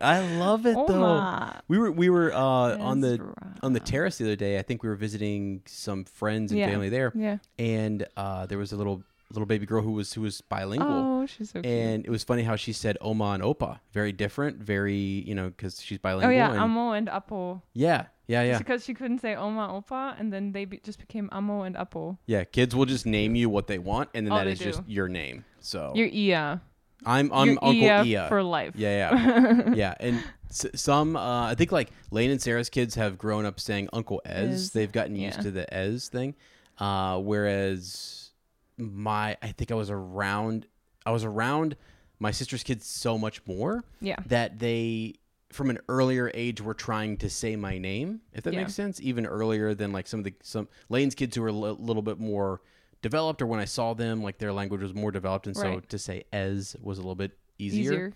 [0.00, 1.52] I love it though.
[1.68, 2.38] We were we were uh,
[2.78, 3.20] on the
[3.62, 4.58] on the terrace the other day.
[4.58, 6.68] I think we were visiting some friends and Yeah.
[6.70, 7.38] family there, Yeah.
[7.58, 10.88] and uh, there was a little little baby girl who was who was bilingual.
[10.88, 11.66] Oh, she's so cute.
[11.66, 13.80] And it was funny how she said Oma and Opa.
[13.92, 16.30] Very different, very, you know, because she's bilingual.
[16.30, 17.60] oh yeah, and- Amo and Apo.
[17.74, 18.58] yeah, yeah, yeah.
[18.58, 22.18] Because she couldn't say Oma Opa, and then they be- just became Amo and Apo.
[22.26, 24.58] Yeah, kids will just name you what they want, and then Oh, that they is
[24.60, 24.92] just do.
[24.92, 25.44] your name.
[25.60, 26.62] So You're Ia.
[27.04, 28.26] I'm I'm You're Uncle Ia.
[28.28, 28.74] for life.
[28.76, 29.94] Yeah, yeah, yeah.
[30.00, 33.88] And s- some, uh, I think like Lane and Sarah's kids have grown up saying
[33.92, 34.50] Uncle Ez.
[34.50, 35.42] Ez, They've gotten used yeah.
[35.42, 36.34] to the Ez thing,
[36.78, 38.30] uh, whereas
[38.78, 40.66] my, I think I was around,
[41.04, 41.76] I was around
[42.18, 44.16] my sister's kids so much more Yeah.
[44.26, 45.14] that they,
[45.50, 48.20] from an earlier age, were trying to say my name.
[48.32, 48.60] If that Yeah.
[48.60, 51.52] makes sense, even earlier than like some of the some Lane's kids who are a
[51.52, 52.62] little bit more
[53.08, 55.88] developed, or when I saw them, like their language was more developed, and so Right.
[55.88, 58.12] to say Ez was a little bit easier.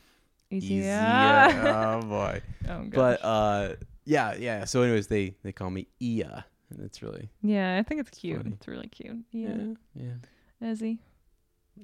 [0.50, 0.90] Easier.
[0.92, 1.62] Easier.
[1.76, 2.42] oh boy.
[2.68, 2.90] oh, gosh.
[2.92, 3.74] But uh
[4.04, 4.64] yeah, yeah.
[4.64, 6.44] So anyways, they they call me Ia.
[6.70, 8.36] And it's really yeah, I think it's cute.
[8.42, 8.54] funny.
[8.54, 9.18] It's really cute.
[9.32, 9.48] yeah,
[9.94, 10.14] Yeah.
[10.62, 10.68] yeah.
[10.72, 10.98] Ezzy.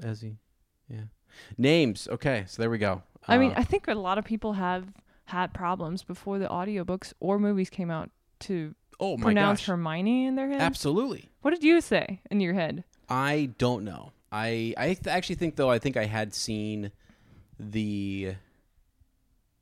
[0.01, 0.37] Ezzy.
[0.89, 1.05] Yeah.
[1.59, 2.09] Names.
[2.11, 3.03] Okay, so there we go.
[3.29, 4.85] I mean, Uh, I think a lot of people have
[5.27, 9.67] had problems before the audiobooks or movies came out to oh my pronounce gosh.
[9.67, 10.61] Hermione in their head.
[10.61, 11.29] Absolutely.
[11.43, 12.85] What did you say in your head?
[13.09, 14.13] I don't know.
[14.33, 16.91] I I th- actually think though I think I had seen
[17.59, 18.35] the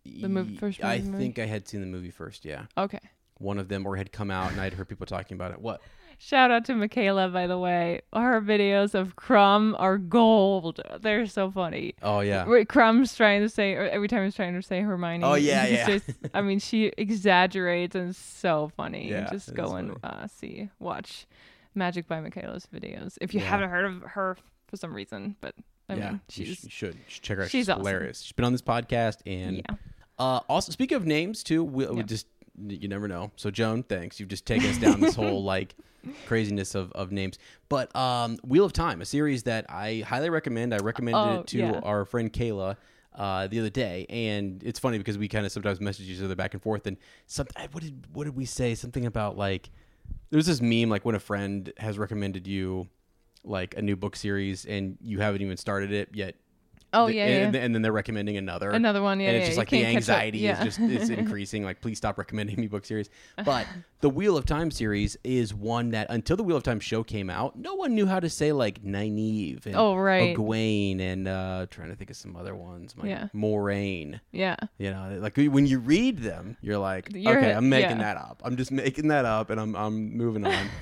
[0.05, 1.19] The mov- first I movie?
[1.19, 2.67] think I had seen the movie first, yeah.
[2.77, 2.99] Okay.
[3.39, 5.61] One of them or had come out and I'd heard people talking about it.
[5.61, 5.81] What?
[6.17, 8.01] Shout out to Michaela, by the way.
[8.13, 10.81] Her videos of Crumb are gold.
[11.01, 11.95] They're so funny.
[12.03, 12.45] Oh yeah.
[12.69, 15.25] Crumb's trying to say, or every time he's trying to say Hermione.
[15.25, 15.87] Oh, yeah, yeah.
[15.87, 19.11] Just, I mean, she exaggerates and it's so funny.
[19.11, 21.27] Yeah, just go and uh, see, watch
[21.75, 23.47] Magic by Michaela's videos if you Yeah.
[23.47, 24.37] haven't heard of her
[24.69, 25.37] for some reason.
[25.41, 25.55] But
[25.89, 26.95] I yeah, mean, she's you should.
[26.95, 27.51] You should check her out.
[27.51, 27.81] she's She's, awesome.
[27.83, 28.21] hilarious.
[28.23, 29.77] She's been on this podcast and yeah.
[30.19, 32.27] Uh, also, speak of names too, we, we just
[32.69, 33.33] you never know.
[33.37, 34.21] So Joan, thanks.
[34.21, 35.75] You've just taken us down this whole like
[36.27, 37.39] craziness of, of names.
[37.69, 40.73] But um, Wheel of Time, a series that I highly recommend.
[40.73, 41.81] I recommended Oh, it to yeah.
[41.83, 42.77] our friend Kayla
[43.17, 46.37] uh, the other day, and it's funny because we kind of sometimes message each other
[46.37, 46.87] back and forth.
[46.87, 46.97] And
[47.27, 48.75] something, what did what did we say?
[48.77, 49.71] Something about like
[50.31, 52.89] there's this meme like when a friend has recommended you
[53.45, 56.35] like a new book series and you haven't even started it yet.
[56.93, 57.61] Oh th- yeah, and, yeah.
[57.63, 59.95] and then they're recommending another Another one, yeah, and it's yeah, just like the can't
[59.95, 60.17] catch up.
[60.17, 60.59] anxiety Yeah.
[60.65, 63.11] is just is increasing like please stop recommending me book series
[63.45, 63.67] but
[64.05, 67.31] the wheel of time series is one that until the wheel of time show came
[67.31, 70.37] out no one knew how to say like Nynaeve and Oh, right.
[70.37, 73.29] Egwene and uh trying to think of some other ones like Yeah.
[73.35, 74.57] Moiraine yeah.
[74.77, 78.15] you know like when you read them you're like You're- okay i'm making yeah.
[78.15, 80.67] that up i'm just making that up and i'm i'm moving on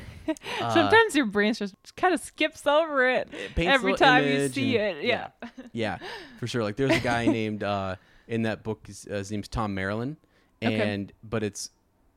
[0.60, 4.78] Uh, Sometimes your brain just kind of skips over it paints every time you see
[4.78, 5.04] and- it.
[5.04, 5.28] Yeah.
[5.72, 5.98] yeah,
[6.38, 6.62] for sure.
[6.62, 7.96] Like there's a guy named uh,
[8.28, 8.86] in that book.
[8.86, 10.14] His, uh, his name's Tom Okay.
[10.62, 11.70] and but it's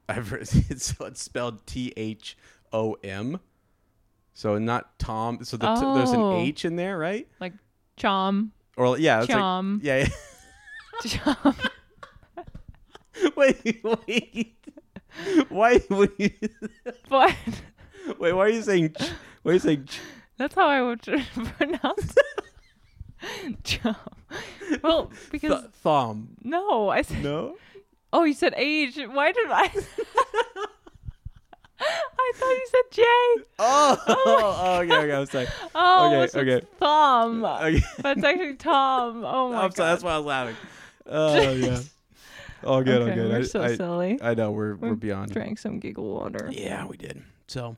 [0.08, 0.56] I've heard, it's,
[1.00, 2.38] it's spelled T H
[2.74, 3.40] O M,
[4.34, 5.44] so not Tom.
[5.44, 6.38] So the, t- there's an Oh.
[6.40, 7.28] H in there, right?
[7.40, 7.54] Like
[7.98, 8.50] Chom.
[8.78, 9.76] Or yeah, it's Chom.
[9.76, 10.08] like yeah.
[11.02, 11.70] Chom.
[12.38, 12.44] yeah.
[13.36, 14.56] wait, wait.
[15.50, 16.30] Why would you?
[17.10, 17.34] but
[18.20, 18.94] Wait, why are you saying?
[18.94, 19.12] ch-
[19.44, 19.86] Why are you saying?
[19.86, 20.00] ch-
[20.38, 22.16] that's how I would pronounce
[23.64, 23.96] Chom.
[24.84, 26.36] Well, because Th- thumb?
[26.44, 27.24] no, I said.
[27.24, 27.56] No.
[28.18, 28.98] Oh, you said age.
[28.98, 29.64] Why did I?
[31.78, 33.04] I thought you said J.
[33.60, 35.14] Oh, oh, oh, okay, okay.
[35.14, 35.48] I'm sorry.
[35.76, 36.52] Oh, Okay, so okay.
[36.54, 37.44] it's Thumb.
[37.44, 37.82] Okay.
[38.02, 39.26] But it's actually Tom.
[39.26, 39.76] Oh my I'm god.
[39.76, 39.90] sorry.
[39.92, 40.56] That's why I was laughing.
[41.08, 41.80] Oh yeah.
[42.64, 43.02] All good.
[43.02, 43.30] all okay, good.
[43.32, 44.18] we're I, so I, silly.
[44.22, 45.32] I know we're We we're beyond.
[45.34, 47.22] Drank some giggle water, Yeah, we did.
[47.48, 47.76] So,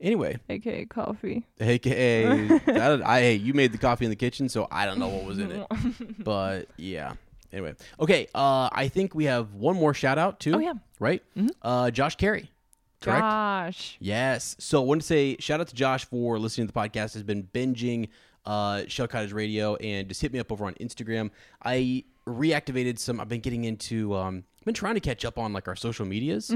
[0.00, 1.46] anyway, aka coffee.
[1.60, 5.08] AKA, that, I hey, you made the coffee in the kitchen, so I don't know
[5.08, 5.66] what was in it,
[6.24, 7.12] but yeah.
[7.56, 8.28] Anyway, okay.
[8.34, 10.56] Uh, I think we have one more shout out too.
[10.56, 10.74] Oh, yeah.
[11.00, 11.22] right.
[11.62, 12.50] Uh, Josh Carey.
[13.00, 13.22] Correct.
[13.22, 13.96] Josh.
[13.98, 14.56] Yes.
[14.58, 17.14] So I want to say shout out to Josh for listening to the podcast.
[17.14, 18.08] Has been binging
[18.44, 21.30] uh, Shell Cottage Radio and just hit me up over on Instagram.
[21.64, 23.20] I reactivated some.
[23.20, 24.14] I've been getting into.
[24.14, 26.52] Um, I've been trying to catch up on like our social medias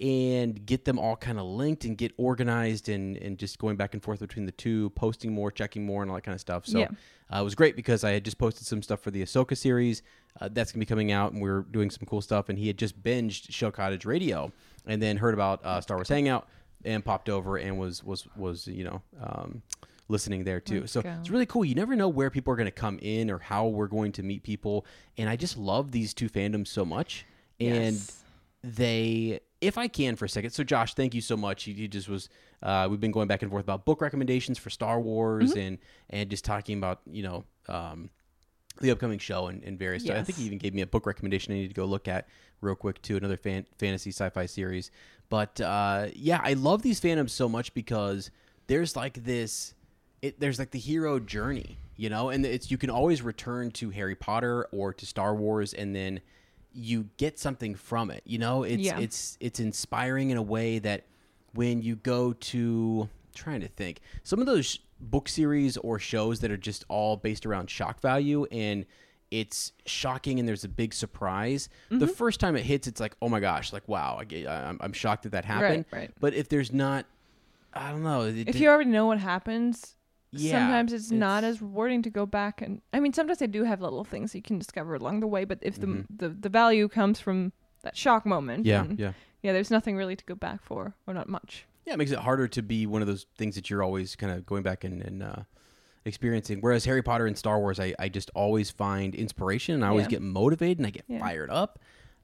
[0.00, 3.94] and get them all kind of linked and get organized and and just going back
[3.94, 6.66] and forth between the two, posting more, checking more, and all that kind of stuff.
[6.66, 6.88] So Yeah.
[7.32, 10.02] uh, it was great because I had just posted some stuff for the Ahsoka series.
[10.40, 12.48] Uh, that's gonna be coming out, and we're doing some cool stuff.
[12.48, 14.52] And he had just binged Shell Cottage Radio,
[14.86, 16.48] and then heard about uh, Star Wars Hangout,
[16.84, 19.62] and popped over and was was was you know um,
[20.08, 20.80] listening there too.
[20.80, 21.16] Let's so go.
[21.20, 21.64] it's really cool.
[21.64, 24.42] You never know where people are gonna come in or how we're going to meet
[24.42, 24.84] people,
[25.16, 27.24] and I just love these two fandoms so much.
[27.60, 28.24] And Yes.
[28.64, 32.08] they if i can for a second so josh thank you so much he just
[32.08, 32.28] was
[32.62, 35.58] uh, we've been going back and forth about book recommendations for star wars Mm-hmm.
[35.58, 35.78] and
[36.10, 38.10] and just talking about you know um,
[38.80, 40.16] the upcoming show and, and various stuff.
[40.16, 42.26] I think he even gave me a book recommendation I need to go look at
[42.60, 44.90] real quick too, another fan, fantasy sci-fi series.
[45.30, 48.32] But uh, yeah, I love these fandoms so much because
[48.66, 49.74] there's like this,
[50.22, 53.90] it, there's like the hero journey, you know, and it's you can always return to
[53.90, 56.20] Harry Potter or to Star Wars, and then
[56.74, 58.22] you get something from it.
[58.24, 58.98] You know, it's Yeah.
[58.98, 61.04] it's it's inspiring in a way that
[61.54, 66.50] when you go to trying to think some of those book series or shows that
[66.50, 68.86] are just all based around shock value and
[69.30, 72.14] it's shocking and there's a big surprise the Mm-hmm.
[72.14, 74.92] first time it hits it's like oh my gosh like wow I get, I'm, I'm
[74.92, 76.10] shocked that that happened right.
[76.20, 77.06] but if there's not
[77.72, 79.96] i don't know it, if it- you already know what happens,
[80.40, 82.80] Yeah, sometimes it's, not as rewarding to go back and.
[82.92, 85.58] I mean, sometimes they do have little things you can discover along the way, but
[85.62, 88.92] if the the, the value comes from that shock moment, Mm-hmm.
[88.92, 89.12] yeah yeah
[89.42, 91.66] yeah, there's nothing really to go back for, or not much.
[91.84, 94.32] Yeah, it makes it harder to be one of those things that you're always kind
[94.32, 95.42] of going back and, and uh,
[96.06, 96.60] experiencing.
[96.62, 100.04] Whereas Harry Potter and Star Wars, I, I just always find inspiration and I always
[100.04, 100.10] Yeah.
[100.10, 101.18] get motivated and I get Yeah.
[101.18, 101.78] fired up.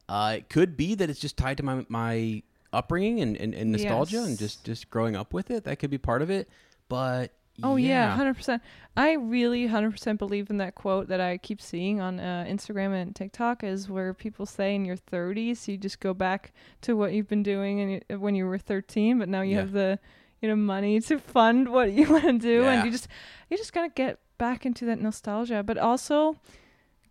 [0.09, 2.43] Uh, it could be that it's just tied to my my
[2.73, 5.65] upbringing and, and, and nostalgia and just, just growing up with it.
[5.65, 6.49] That could be part of it.
[6.89, 7.33] But
[7.63, 8.63] Oh yeah, yeah, hundred percent.
[8.97, 12.95] I really hundred percent believe in that quote that I keep seeing on uh, Instagram
[12.95, 16.53] and TikTok is where people say in your thirties you just go back
[16.83, 19.61] to what you've been doing and you, when you were thirteen, but now you Yeah.
[19.61, 19.99] have the
[20.41, 22.73] you know money to fund what you want to do, Yeah.
[22.73, 23.09] and you just
[23.51, 26.37] you just gotta get back into that nostalgia, but also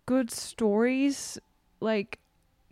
[0.06, 1.38] good stories
[1.80, 2.18] like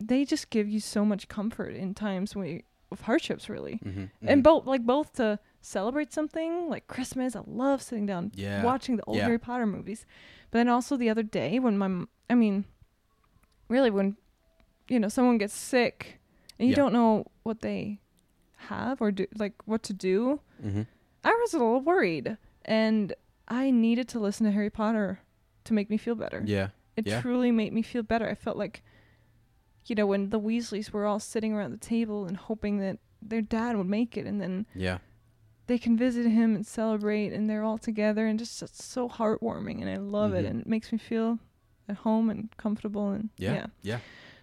[0.00, 4.10] they just give you so much comfort in times when you, of hardships really Mhm,
[4.22, 4.44] and mhm.
[4.44, 7.34] both like both to celebrate something like Christmas.
[7.36, 9.24] I love sitting down Yeah, watching the old yeah.
[9.24, 10.06] Harry Potter movies,
[10.50, 12.64] but then also the other day when my I mean,
[13.68, 14.16] really when
[14.88, 16.20] you know someone gets sick
[16.58, 16.76] and you Yeah.
[16.76, 18.00] don't know what they
[18.56, 20.40] have or do like what to do.
[20.62, 20.86] Mhm.
[21.24, 23.12] I was a little worried, and
[23.48, 25.20] I needed to listen to Harry Potter
[25.64, 26.42] to make me feel better.
[26.46, 26.68] yeah.
[26.96, 28.28] It truly made me feel better.
[28.28, 28.82] I felt like,
[29.86, 33.40] you know, when the Weasleys were all sitting around the table and hoping that their
[33.42, 34.98] dad would make it, and then Yeah.
[35.68, 39.80] They can visit him and celebrate, and they're all together, and just it's so heartwarming,
[39.80, 40.50] and I love it, Mhm.
[40.50, 41.38] and it makes me feel
[41.88, 43.52] at home and comfortable, and Yeah.
[43.54, 43.66] yeah.
[43.82, 43.98] Yeah.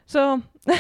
[0.05, 0.41] So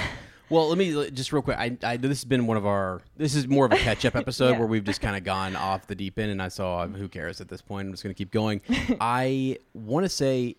[0.49, 1.57] Well, let me just real quick.
[1.57, 3.01] I, I this has been one of our.
[3.17, 4.59] This is more of a catch up episode Yeah.
[4.59, 7.07] where we've just kind of gone off the deep end, and I saw um, who
[7.09, 7.87] cares at this point.
[7.87, 8.61] I'm just going to keep going.
[9.01, 10.55] I want to say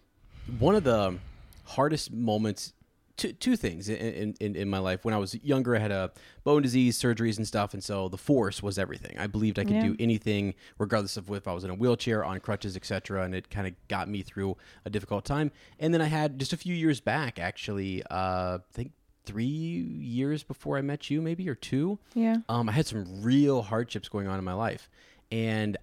[0.58, 1.16] one of the
[1.64, 2.72] hardest moments.
[3.16, 5.02] Two, two things in, in, in my life.
[5.04, 6.12] When I was younger, I had a
[6.44, 9.18] bone disease, surgeries, and stuff, and so the force was everything.
[9.18, 9.86] I believed I could Yeah.
[9.86, 13.22] do anything, regardless of if I was in a wheelchair, on crutches, etc.
[13.24, 15.50] And it kind of got me through a difficult time.
[15.80, 18.92] And then I had just a few years back, actually, uh, I think
[19.24, 21.98] three years before I met you, maybe or two.
[22.14, 24.90] yeah, Um, I had some real hardships going on in my life,
[25.32, 25.76] and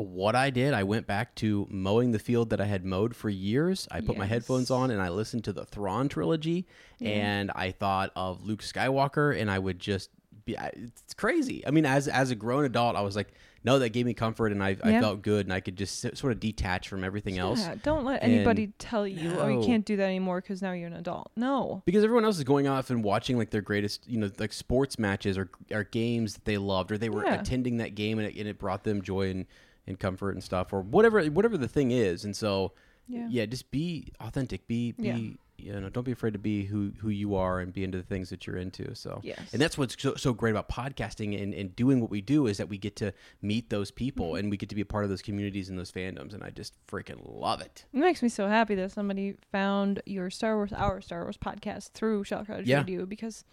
[0.00, 3.28] what I did, I went back to mowing the field that I had mowed for
[3.28, 3.86] years.
[3.90, 6.66] I put my headphones on and I listened to the Thrawn trilogy,
[7.00, 10.10] and I thought of Luke Skywalker, and I would just
[10.44, 10.56] be.
[10.74, 11.66] It's crazy.
[11.66, 13.28] I mean, as as a grown adult, I was like,
[13.62, 16.18] no, that gave me comfort, and I, I felt good, and I could just s-
[16.18, 17.60] sort of detach from everything else.
[17.60, 17.74] yeah.
[17.82, 20.86] Don't let And anybody tell you, oh, you can't do that anymore because now you're
[20.86, 21.30] an adult.
[21.36, 21.82] No.
[21.84, 24.98] because everyone else is going off and watching like their greatest, you know, like sports
[24.98, 27.34] matches or, or games that they loved, or they were Yeah.
[27.38, 29.44] attending that game and it, and it brought them joy and,
[29.86, 32.24] and comfort and stuff, or whatever whatever the thing is.
[32.24, 32.72] And so,
[33.08, 33.26] Yeah.
[33.30, 34.66] yeah, just be authentic.
[34.66, 35.14] Be be Yeah.
[35.62, 38.04] you know, don't be afraid to be who who you are and be into the
[38.04, 38.94] things that you're into.
[38.94, 39.38] So, Yes.
[39.52, 42.56] and that's what's so, so great about podcasting and, and doing what we do is
[42.56, 43.12] that we get to
[43.42, 44.36] meet those people Mm-hmm.
[44.38, 46.48] and we get to be a part of those communities and those fandoms, and I
[46.50, 47.84] just freaking love it.
[47.92, 51.90] It makes me so happy that somebody found your Star Wars, our Star Wars podcast
[51.90, 52.78] through Shell Cottage Yeah.
[52.78, 53.44] Radio because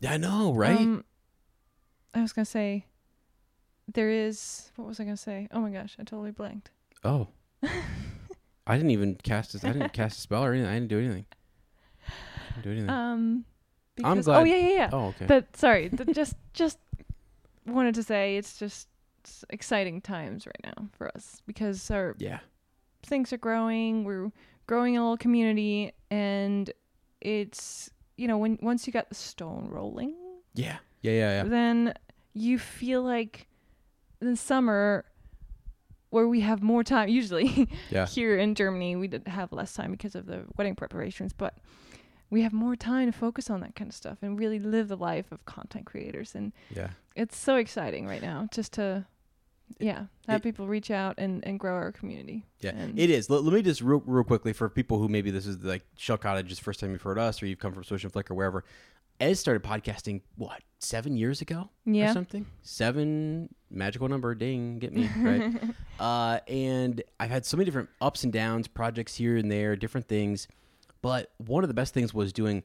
[0.00, 0.78] yeah, I know, right?
[0.78, 1.04] Um,
[2.14, 2.84] I was gonna say
[3.92, 5.48] there is what was I gonna say?
[5.52, 6.70] Oh my gosh, I totally blanked.
[7.04, 7.28] Oh.
[8.66, 10.70] I didn't even cast a, I didn't cast a spell or anything.
[10.70, 11.24] I didn't do anything.
[12.06, 12.90] I didn't do anything.
[12.90, 13.44] Um,
[14.04, 14.90] I'm because, glad- Oh yeah, yeah, yeah.
[14.92, 15.26] oh, okay.
[15.26, 16.78] But sorry, th- just just
[17.66, 18.88] wanted to say it's just
[19.20, 22.40] it's exciting times right now for us because our yeah.
[23.04, 24.04] things are growing.
[24.04, 24.30] We're
[24.66, 26.70] growing a little community, and
[27.20, 30.14] it's you know when once you got the stone rolling,
[30.54, 30.76] Yeah.
[31.02, 31.42] Yeah, yeah, yeah.
[31.44, 31.94] then
[32.34, 33.46] you feel like
[34.20, 35.04] in summer
[36.10, 38.06] where we have more time usually Yeah.
[38.06, 41.58] here in germany we did have less time because of the wedding preparations but
[42.30, 44.96] we have more time to focus on that kind of stuff and really live the
[44.96, 46.90] life of content creators and Yeah.
[47.16, 49.06] it's so exciting right now just to
[49.78, 53.28] yeah have it- people reach out and, and grow our community Yeah, it is.
[53.30, 56.18] Let, let me just real, real quickly for people who maybe this is like Shell
[56.18, 58.64] Cottage's first time you've heard us, or you've come from Swish and Flick or wherever.
[59.20, 62.10] Ez started podcasting what seven years ago Yeah.
[62.10, 62.46] or something.
[62.62, 65.52] Seven magical number, ding, get me right.
[66.00, 70.06] uh, and I've had so many different ups and downs, projects here and there, different
[70.08, 70.46] things.
[71.02, 72.62] But one of the best things was doing,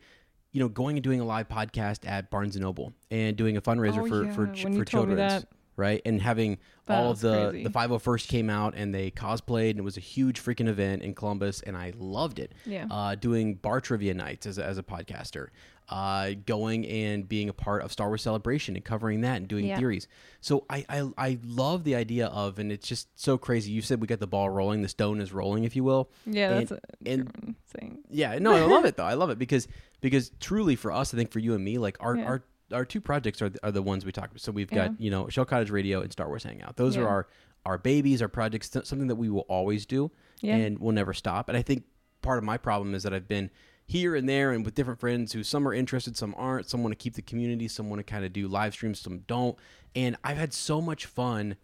[0.52, 3.62] you know, going and doing a live podcast at Barnes and Noble and doing a
[3.62, 5.46] fundraiser Oh, for yeah, for ch- for children's,
[5.76, 6.02] right?
[6.06, 7.64] And having That all of the crazy.
[7.64, 11.14] the 501st came out and they cosplayed and it was a huge freaking event in
[11.16, 12.54] Columbus and I loved it.
[12.66, 12.88] Yeah.
[12.90, 15.48] Uh, doing bar trivia nights as a, as a podcaster,
[15.90, 19.66] uh, going and being a part of Star Wars Celebration and covering that and doing
[19.66, 19.78] Yeah.
[19.78, 20.08] theories.
[20.42, 23.72] So I, I I love the idea of and it's just so crazy.
[23.72, 26.10] You said we got the ball rolling, the stone is rolling, if you will.
[26.26, 28.00] Yeah, And- that's a and thing.
[28.10, 29.06] yeah, no, I love it though.
[29.06, 29.68] I love it because
[30.02, 32.26] because truly for us, I think for you and me, like our Yeah.
[32.26, 34.42] our our two projects are the, are the ones we talk about.
[34.42, 34.88] So we've Yeah.
[34.88, 36.78] got you know Shell Cottage Radio and Star Wars Hangout.
[36.78, 37.28] Those are our
[37.66, 40.12] our babies, our projects, something that we will always do
[40.42, 40.56] Yeah.
[40.56, 41.48] and will never stop.
[41.50, 41.84] And I think
[42.22, 43.50] part of my problem is that I've been
[43.86, 46.70] here and there and with different friends who some are interested, some aren't.
[46.70, 49.20] Some want to keep the community, some want to kind of do live streams, some
[49.28, 49.58] don't.
[49.96, 51.56] And I've had so much fun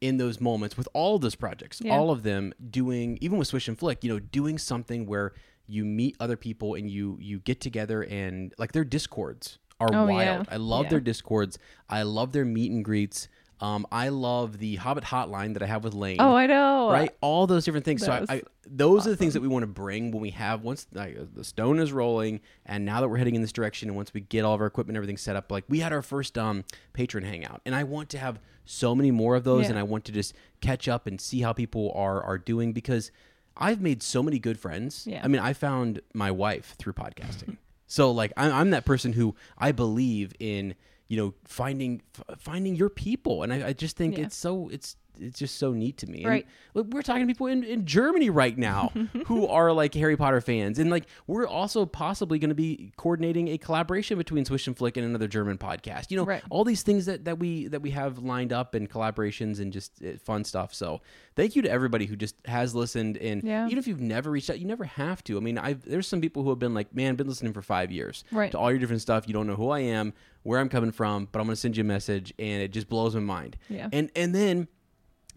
[0.00, 1.94] in those moments with all of those projects, Yeah.
[1.96, 5.32] all of them doing, even with Swish and Flick, you know, doing something where
[5.66, 10.06] you meet other people and you you get together and like their discords are Oh,
[10.06, 10.46] wild.
[10.46, 10.54] yeah.
[10.54, 10.90] I love Yeah.
[10.90, 11.58] their discords.
[11.88, 13.28] I love their meet and greets.
[13.64, 16.90] Um, I love the Hobbit hotline that I have with Lane Oh, I know.
[16.90, 17.10] right?
[17.22, 18.04] All those different things.
[18.04, 20.62] So I, I, those are the things that we want to bring when we have
[20.62, 23.96] once like, the stone is rolling, and now that we're heading in this direction, and
[23.96, 26.02] once we get all of our equipment, and everything set up, like we had our
[26.02, 29.70] first um patron hangout, and I want to have so many more of those, Yeah.
[29.70, 33.10] and I want to just catch up and see how people are are doing because
[33.56, 35.06] I've made so many good friends.
[35.06, 35.20] Yeah.
[35.24, 37.56] I mean, I found my wife through podcasting.
[37.86, 40.74] so like I'm, I'm that person who I believe in
[41.08, 44.24] you know finding f- finding your people and I, I just think Yeah.
[44.24, 46.46] it's so it's it's just so neat to me Right.
[46.74, 48.92] look, we're talking to people in, in Germany right now
[49.26, 50.78] who are like Harry Potter fans.
[50.78, 54.96] And like, we're also possibly going to be coordinating a collaboration between Swish and Flick
[54.96, 56.10] and another German podcast.
[56.10, 56.42] You know, Right.
[56.50, 59.92] all these things that, that we that we have lined up and collaborations and just
[60.04, 60.74] uh, fun stuff.
[60.74, 61.00] So
[61.36, 63.16] thank you to everybody who just has listened.
[63.18, 63.66] And Yeah.
[63.66, 65.36] even if you've never reached out, you never have to.
[65.36, 67.90] I mean, I've, there's some people who have been like, man, been listening for five
[67.92, 68.50] years Right.
[68.52, 69.26] to all your different stuff.
[69.28, 70.12] You don't know who I am,
[70.42, 72.88] where I'm coming from, but I'm going to send you a message and it just
[72.88, 73.56] blows my mind.
[73.68, 73.88] Yeah.
[73.92, 74.68] And, and then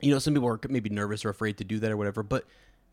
[0.02, 2.24] you know, some people are maybe nervous or afraid to do that or whatever.
[2.24, 2.46] But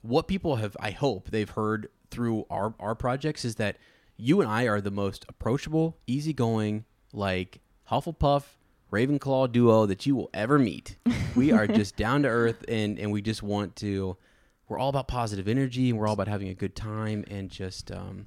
[0.02, 3.76] what people have, I hope, they've heard through our our projects is that
[4.16, 8.44] you and I are the most approachable, easygoing, like Hufflepuff,
[8.92, 10.96] Ravenclaw duo that you will ever meet.
[11.34, 14.16] We are just down to earth, and and we just want to.
[14.68, 17.90] We're all about positive energy, and we're all about having a good time, and just,
[17.90, 18.26] um,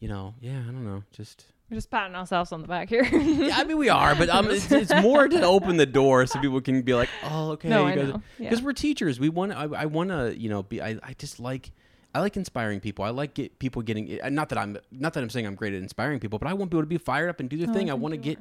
[0.00, 3.02] you know, yeah, I don't know, just We're just patting ourselves on the back here.
[3.02, 6.38] yeah, I mean we are, but um, it's, it's more to open the door so
[6.38, 8.22] people can be like, oh, okay, No, you I guys, know.
[8.38, 8.50] Yeah.
[8.50, 9.18] because we're teachers.
[9.18, 10.82] We want, I, I want to, you know, be.
[10.82, 11.70] I, I just like,
[12.14, 13.06] I like inspiring people.
[13.06, 14.20] I like get people getting.
[14.20, 16.52] uh, Not that I'm, not that I'm saying I'm great at inspiring people, but I
[16.52, 17.90] want people to be fired up and do their Oh, thing.
[17.90, 18.38] I want to get,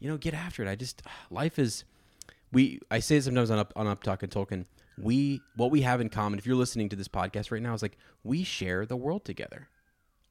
[0.00, 0.68] you know, get after it.
[0.68, 1.84] I just, life is.
[2.50, 4.64] We, I say it sometimes on up on Up Talk and Tolkien.
[4.98, 6.38] We, what we have in common.
[6.40, 9.68] If you're listening to this podcast right now, is like we share the world together.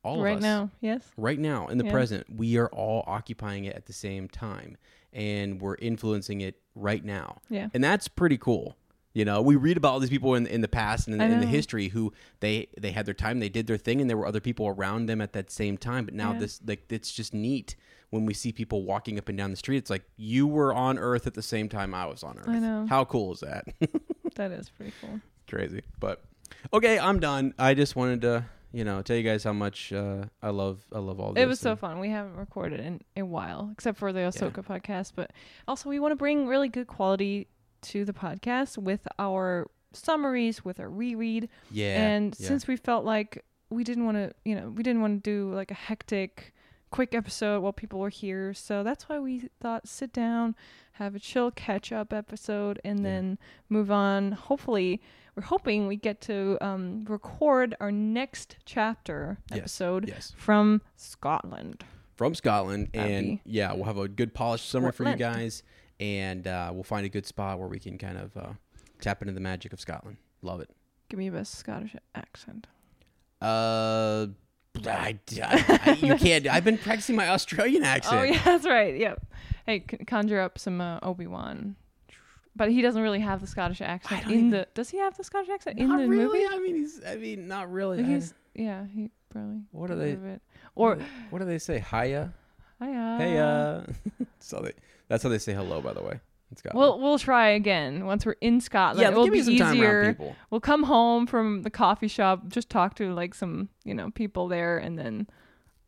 [0.03, 1.03] All right of us Right now, yes.
[1.17, 1.91] right now in the Yeah.
[1.91, 4.77] present we are all occupying it at the same time
[5.13, 7.67] and we're influencing it right now Yeah.
[7.73, 8.75] and that's pretty cool
[9.13, 11.39] you know we read about all these people in, in the past and in, in
[11.41, 14.25] the history who they they had their time they did their thing and there were
[14.25, 16.39] other people around them at that same time but now Yeah.
[16.39, 17.75] this like it's just neat
[18.09, 20.97] when we see people walking up and down the street it's like you were on
[20.97, 22.85] earth at the same time i was on earth I know.
[22.89, 23.65] how cool is that
[24.35, 25.19] That is pretty cool.
[25.49, 26.23] crazy but
[26.71, 30.23] okay i'm done i just wanted to you know tell you guys how much uh,
[30.41, 31.99] i love i love all this It was so fun.
[31.99, 35.11] We haven't recorded in a while, except for the Ahsoka podcast.
[35.15, 35.31] But
[35.67, 37.47] also, we want to bring really good quality
[37.83, 41.49] to the podcast with our summaries, with our reread.
[41.71, 42.47] yeah and yeah.
[42.47, 45.53] since we felt like we didn't want to, you know, we didn't want to do
[45.53, 46.53] like a hectic,
[46.91, 48.53] quick episode while people were here.
[48.53, 50.55] So that's why we thought sit down,
[50.93, 53.03] have a chill catch up episode, and Yeah.
[53.03, 53.37] then
[53.69, 54.33] move on.
[54.33, 55.01] Hopefully,
[55.35, 60.33] we're hoping we get to um, record our next chapter Yes, episode yes.
[60.37, 61.83] from Scotland.
[62.15, 65.63] from Scotland, That'd and yeah, we'll have a good polished summary for you guys,
[65.99, 68.49] and uh, we'll find a good spot where we can kind of uh,
[68.99, 70.17] tap into the magic of Scotland.
[70.41, 70.69] Love it.
[71.09, 72.67] Give me a best Scottish accent.
[73.41, 74.27] Uh,
[74.85, 76.47] I, I- you can't.
[76.47, 78.19] I've been practicing my Australian accent.
[78.19, 78.95] Oh yeah, that's right.
[78.97, 79.25] Yep.
[79.65, 81.75] Hey, c- conjure up some uh, Obi Wan.
[82.55, 84.67] But he doesn't really have the Scottish accent in even- the.
[84.73, 86.39] Does he have the Scottish accent in Not the really.
[86.39, 86.45] movie?
[86.55, 87.01] I mean, he's.
[87.05, 88.03] I mean, not really.
[88.03, 89.61] He's yeah, he probably.
[89.71, 90.17] What are they-.
[90.75, 90.97] Or
[91.29, 91.79] what do they say?
[91.79, 92.33] Hiya.
[92.81, 93.85] hiya.
[93.87, 94.23] Uh.
[94.39, 94.73] so they.
[95.07, 95.81] That's how they say hello.
[95.81, 96.19] By the way,
[96.51, 96.79] in Scotland.
[96.79, 99.01] We'll we'll try again once we're in Scotland.
[99.01, 99.09] yeah.
[99.09, 100.13] it will give be me some time easier.
[100.13, 100.35] people.
[100.49, 104.47] We'll come home from the coffee shop, just talk to like some you know people
[104.47, 105.27] there, and then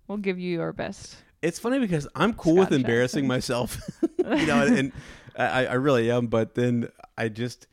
[0.07, 1.17] we'll give you our best.
[1.41, 4.91] it's funny because I'm cool with Scottish embarrassing myself, you know, and, and
[5.37, 6.27] I, I really am.
[6.27, 7.67] But then I just,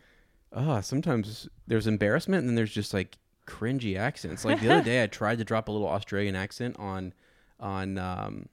[0.53, 4.45] oh, sometimes there's embarrassment, and then there's just like cringy accents.
[4.45, 7.13] Like the other day, I tried to drop a little Australian accent on,
[7.59, 8.49] on, um,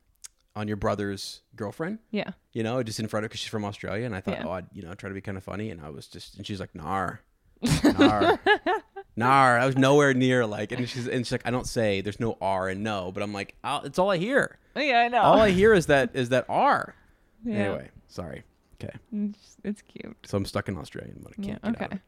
[0.55, 1.99] on your brother's girlfriend.
[2.11, 2.31] Yeah.
[2.51, 4.47] You know, just in front of because she's from Australia, and I thought, Yeah.
[4.47, 6.47] oh, I'd you know try to be kind of funny, and I was just, and
[6.47, 7.21] she's like, nar,
[7.83, 8.39] nar,
[9.15, 9.59] nar.
[9.59, 12.37] I was nowhere near like, and she's and she's like, I don't say there's no
[12.41, 14.57] R and no, but I'm like, oh, it's all I hear.
[14.75, 15.21] Yeah, I know.
[15.21, 16.95] All I hear is that is that R.
[17.45, 17.55] Yeah.
[17.55, 18.43] Anyway, sorry.
[18.81, 20.15] Okay, It's, it's cute.
[20.25, 21.61] so I'm stuck in Australian, but I can't.
[21.61, 21.95] get out Okay.
[21.95, 21.99] of.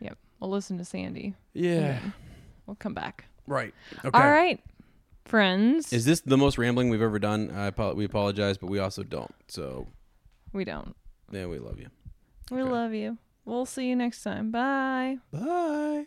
[0.00, 0.18] Yep.
[0.40, 1.34] We'll listen to Sandy.
[1.54, 1.98] Yeah.
[2.66, 3.24] We'll come back.
[3.46, 3.72] Right.
[4.04, 4.10] Okay.
[4.18, 4.60] All right,
[5.24, 5.92] friends.
[5.92, 7.50] Is this the most rambling we've ever done?
[7.54, 9.34] I apo- we apologize, but we also don't.
[9.48, 9.86] So
[10.52, 10.94] we don't.
[11.30, 11.88] yeah, we love you.
[12.50, 12.70] We Okay.
[12.70, 13.16] love you.
[13.46, 14.50] We'll see you next time.
[14.50, 15.18] Bye.
[15.32, 16.06] Bye.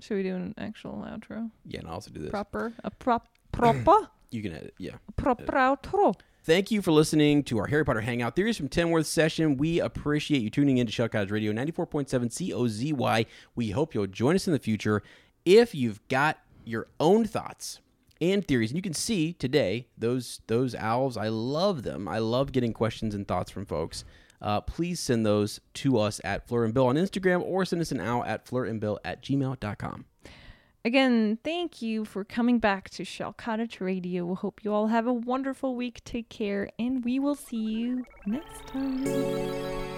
[0.00, 1.50] Should we do an actual outro?
[1.66, 2.30] Yeah, and I'll also do this.
[2.30, 2.72] Proper.
[2.84, 3.28] A prop.
[3.52, 4.10] Proper.
[4.30, 4.74] You can edit.
[4.78, 4.96] Yeah.
[5.16, 6.14] proper outro.
[6.48, 9.58] Thank you for listening to our Harry Potter Hangout Theories from Tenworth session.
[9.58, 13.26] We appreciate you tuning in to Cottage Radio 94.7 COZY.
[13.54, 15.02] We hope you'll join us in the future.
[15.44, 17.80] If you've got your own thoughts
[18.18, 22.08] and theories, and you can see today those those owls, I love them.
[22.08, 24.06] I love getting questions and thoughts from folks.
[24.40, 27.92] Uh, please send those to us at Fleur and Bill on Instagram or send us
[27.92, 30.06] an owl at fleurandbill at gmail.com.
[30.88, 34.24] Again, thank you for coming back to Shell Cottage Radio.
[34.24, 36.02] We hope you all have a wonderful week.
[36.02, 39.97] Take care, and we will see you next time.